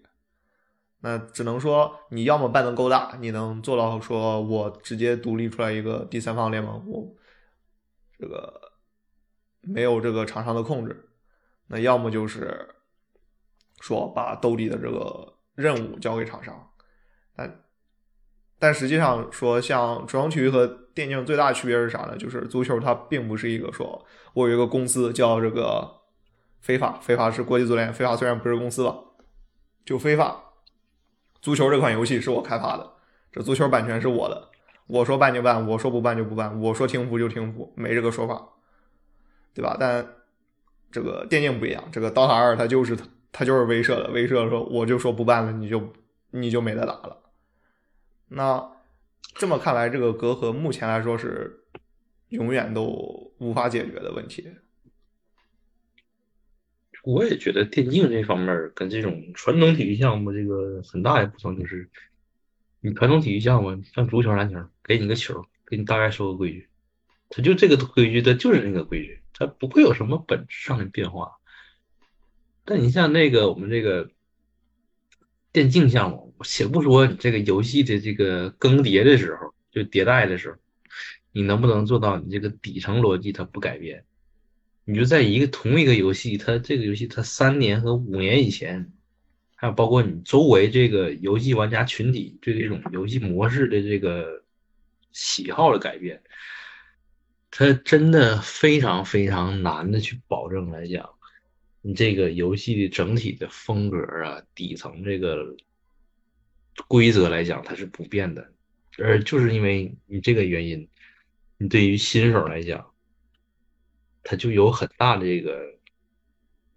[1.08, 7.08] 那只能说你要么办得够大，你能做到说我直接独立出来一个第三方联盟，我
[8.18, 8.60] 这个
[9.62, 11.10] 没有这个厂商的控制，
[11.68, 12.68] 那要么就是
[13.82, 16.72] 说把兜底的这个任务交给厂商，
[17.36, 17.62] 但
[18.58, 22.18] 但实际上说像中央体育和电竞最大区别是啥呢？
[22.18, 24.04] 就是足球它并不是一个说
[24.34, 26.02] 我有一个公司叫这个。
[26.62, 27.94] 非法，非法是国际足联。
[27.94, 28.96] 非法虽然不是公司吧，
[29.86, 30.45] 就非法。
[31.46, 32.92] 足球这款游戏是我开发的，
[33.32, 34.50] 这足球版权是我的。
[34.88, 38.50] 我说办就办，我说不办就不办，我说停服就停服，没这个说法，
[39.54, 39.78] 对吧？
[39.80, 40.08] 但
[40.92, 42.98] 这个电竞不一样，这个刀塔二它就是
[43.32, 45.94] 它就是威慑的，威慑说我就说不办了，你就
[46.32, 47.16] 你就没得打了。
[48.30, 48.68] 那
[49.36, 51.64] 这么看来，这个隔阂目前来说是
[52.30, 54.50] 永远都无法解决的问题。
[57.06, 61.88] 我也觉得电竞这方面跟这种传统体育项目这个很大一部分就是，
[62.82, 66.68] 你传统体育项目像足球、篮球，给你个球，给你大概说个规矩，
[67.30, 71.34] 它就这个规矩，它就是那个规矩，它不会有什么本质上的变化。
[72.64, 74.10] 但你像那个我们这个
[75.52, 80.58] 电竞项目，且不说你这个游戏的这个更迭的时候，就迭代的时候，
[81.32, 84.06] 你能不能做到你这个底层逻辑它不改变？
[84.86, 88.92] 你就在一个同一个游戏，它这个游戏它三年和五年以前，
[89.56, 94.44] 还有包括你周围这个游戏玩家群体对这种游戏模式的这个
[95.12, 96.22] 喜好的改变，
[97.50, 101.10] 它真的非常非常难的去保证来讲，
[101.82, 105.56] 你这个游戏的整体的风格啊，底层这个
[106.88, 108.52] 规则来讲它是不变的，
[109.00, 110.88] 而就是因为你这个原因，
[111.58, 112.92] 你对于新手来讲，
[114.26, 115.76] 它就有很大的这个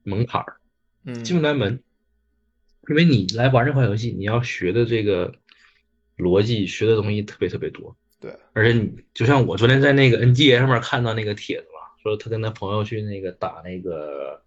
[0.05, 0.59] 门槛儿，
[1.05, 1.83] 嗯，进不来门。
[2.89, 5.35] 因为你来玩这款游戏，你要学的这个
[6.17, 7.97] 逻辑，学的东西特别特别多。
[8.21, 14.43] 对，而且你就像我昨天在那个 NGA 上面看到那个帖子嘛，说他跟他朋友去那个打那个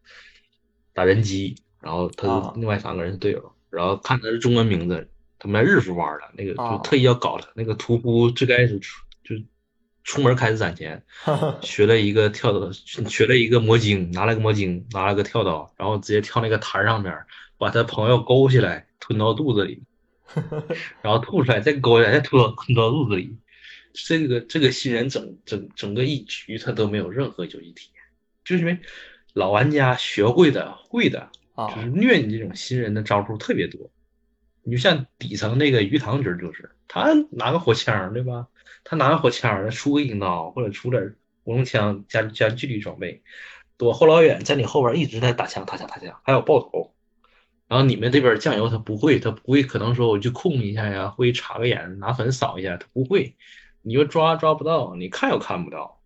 [0.93, 7.47] 打人机，然后他啊另外三个人是队友，然后看他是中文名字，他们在日服玩的，那个就啊特意要搞他。
[7.55, 9.35] 那个屠夫最开始出就
[10.03, 11.03] 出门开始攒钱，
[11.61, 17.15] 学了一个跳刀，学了一个魔晶，拿了个魔晶，拿了个跳刀，然后直接跳那个台上面，
[17.57, 19.83] 把他朋友勾起来，吞到肚子里，
[21.01, 22.41] 然后吐出来，再勾起来，再吞
[22.75, 23.37] 到肚子里。
[23.93, 28.03] 这个这个新人整整整个一局他都没有任何游戏体验，
[28.45, 28.79] 就是因为
[29.33, 33.91] 老玩家学会的会的，啊就是虐你这种新人的招数特别多。
[34.63, 38.47] 你就像底层那个鱼塘局，就是他拿个火枪，对吧？
[38.91, 41.15] 他拿个火枪，出个鹰刀或者出点
[41.45, 43.21] 火龙枪加加距离装备，
[43.77, 46.93] 躲后老远，在你后边一直在打枪、打枪、打枪，还有爆头。
[47.69, 53.33] 然后你们这边酱油他不会，他不会，可能说我去控一下呀，会插个眼，拿粉扫一下，他不会，
[53.81, 56.01] 你又抓抓不到，你看又看不到，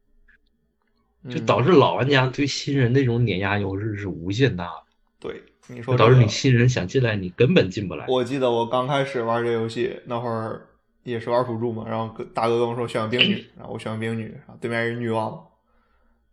[1.28, 4.84] 就嗯导致老玩家对新人那种碾压优势是无限大的，
[5.20, 8.06] 对你说这个导致你新人想进来，你根本进不来。
[8.08, 10.68] 我记得我刚开始玩这游戏那会儿
[11.06, 15.48] 也是玩辅助嘛，然后跟大哥跟我说选冰女， 然后我选冰女，然后对面是女王，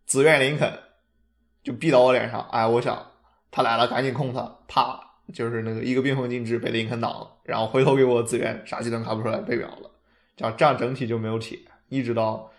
[0.05, 0.79] 紫苑林肯
[1.63, 3.11] 就逼到我脸上，哎，我想
[3.51, 4.99] 他来了赶紧控他，啪，
[5.31, 9.91] 就是那个一个冰封禁制被林肯挡了，然后回头给我紫苑啥技能卡不出来被秒了，
[10.35, 11.59] 这样这样整体就没有铁，
[11.89, 12.51] 一直到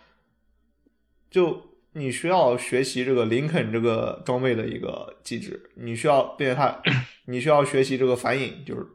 [1.29, 1.61] 就
[1.91, 6.81] 你需要学习这个林肯这个装备的一个机制，你需要，并且他，
[7.27, 8.87] 你需要学习这个反引，就是，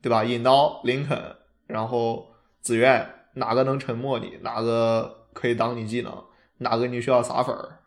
[0.00, 0.24] 对吧？
[0.24, 1.36] 引刀、林肯，
[1.70, 6.24] 然后紫苑，哪个能沉默你，哪个可以挡你技能，
[6.58, 7.78] 哪个你需要撒粉儿，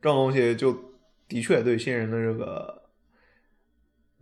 [0.00, 0.72] 这种东西就
[1.26, 2.90] 的确对新人的这个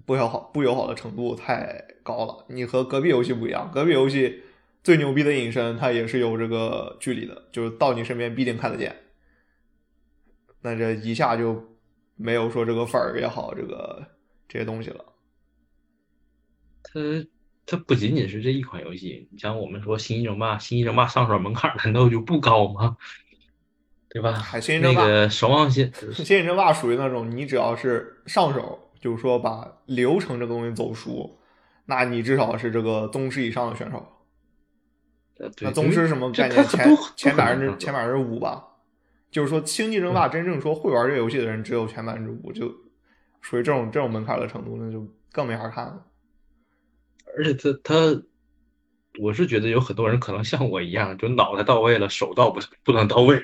[0.07, 2.47] 不友好、不友好的程度太高了。
[2.49, 4.43] 你和隔壁游戏不一样，隔壁游戏
[4.83, 8.95] 最牛逼的隐身，它也是有这个距离的，就是到你身边必定看得见。
[10.63, 11.63] 那这一下就
[12.17, 14.07] 没有说这个粉儿也好，这个
[14.49, 15.05] 这些东西了。
[16.83, 17.01] 它
[17.67, 22.97] 它不仅仅是这一款游戏，你像我们说《星际争霸》，《星际争霸》上手门槛难道就不高吗？
[24.09, 24.33] 对吧？
[24.33, 31.39] 海星际争霸那个守望先， 星际争霸属于那种你只要是上手，就是说把流程这个东西走熟，
[31.87, 34.07] 那你至少是这个宗师以上的选手。
[35.61, 36.65] 那宗师什么概念？
[36.65, 38.63] 前前百分之前百分之五吧，
[39.33, 42.69] 就是说星际争霸真正说会玩这个游戏的人只有前百分之五，就
[43.41, 46.07] 属于这种这种门槛的程度，那就更没法看了。
[47.37, 48.23] 而且他他，
[49.19, 53.43] 我是觉得有很多人可能像我一样，就脑袋到位了，手到不不能到位。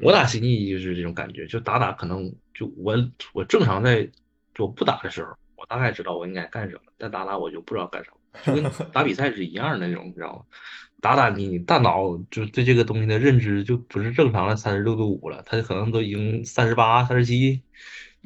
[0.00, 2.96] 我打星际就是这种感觉，就打打可能就我
[3.32, 4.10] 我正常在
[4.54, 10.42] 就不打的时候，我大概知道我应该干什么，但打打我就不知道干什么，就跟 打比赛是一样的那种，你知道吗？
[11.00, 17.62] 打打你大脑就对这个东西的认知就不是正常的三十六度五了，它可能都已经三十八、三十七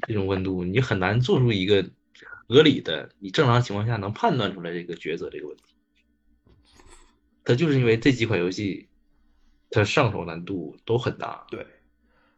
[0.07, 1.91] 这种温度，你很难做出一个
[2.49, 5.65] 合理的，你正常情况下能判断出来这个抉择这个问题。
[7.45, 8.89] 它就是因为这几款游戏，
[9.71, 11.67] 它上手难度都很大，对，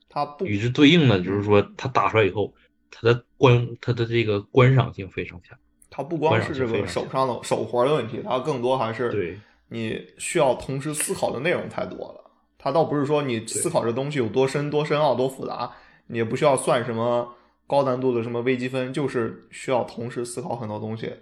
[0.09, 2.53] 它不与之对应的就是说，它打出来以后，
[2.91, 5.57] 它的观它的这个观赏性非常强。
[5.89, 9.39] 它不光是这个手上的手活的问题，它更多还是对
[9.69, 12.31] 你需要同时思考的内容太多了。
[12.59, 15.73] 它倒不是说你思考这东西有多深、多深奥、多复杂，
[16.07, 17.35] 你也不需要算什么
[17.71, 21.13] 高难度的什么微积分，就是需要同时思考很多东西，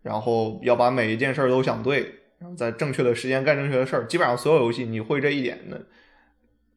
[0.00, 4.06] 然后要把每一件事儿都想对，然后在正确的时间干正确的事儿。
[4.06, 5.84] 基本上所有游戏你会这一点的，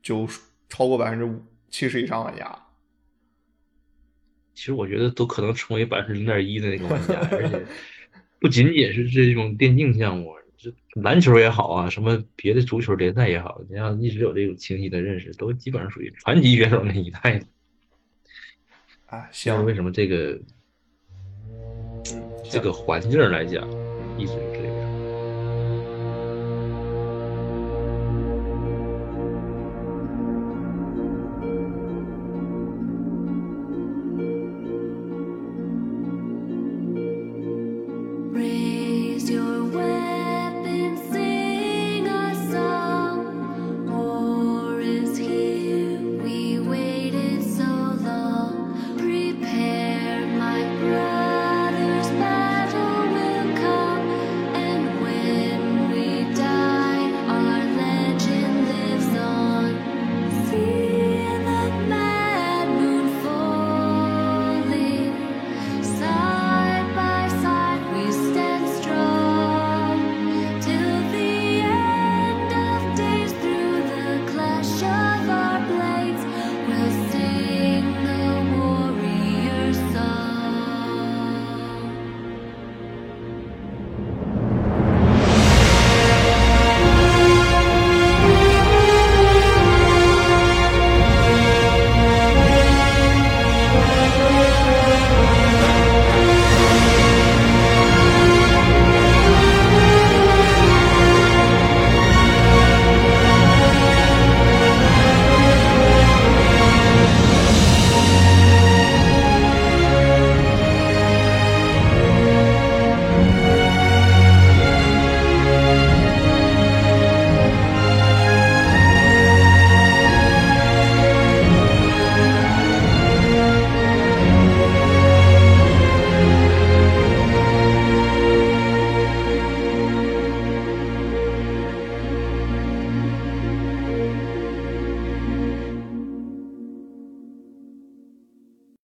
[0.01, 0.27] 就
[0.69, 2.51] 超过百分之五七十以上玩家。
[4.55, 7.63] 其实我觉得都可能成为百分之零点一的那个玩家，而且
[8.41, 17.45] 不仅仅是这种电竞项目，这篮球也好啊，什么别的足球联赛也好，你要一直有这种清晰的认识，都基本上属于传奇选手那一代的。
[19.11, 20.39] 哎，像行，为什么这个
[22.11, 23.69] 嗯，这个环境来讲，
[24.17, 24.33] 一直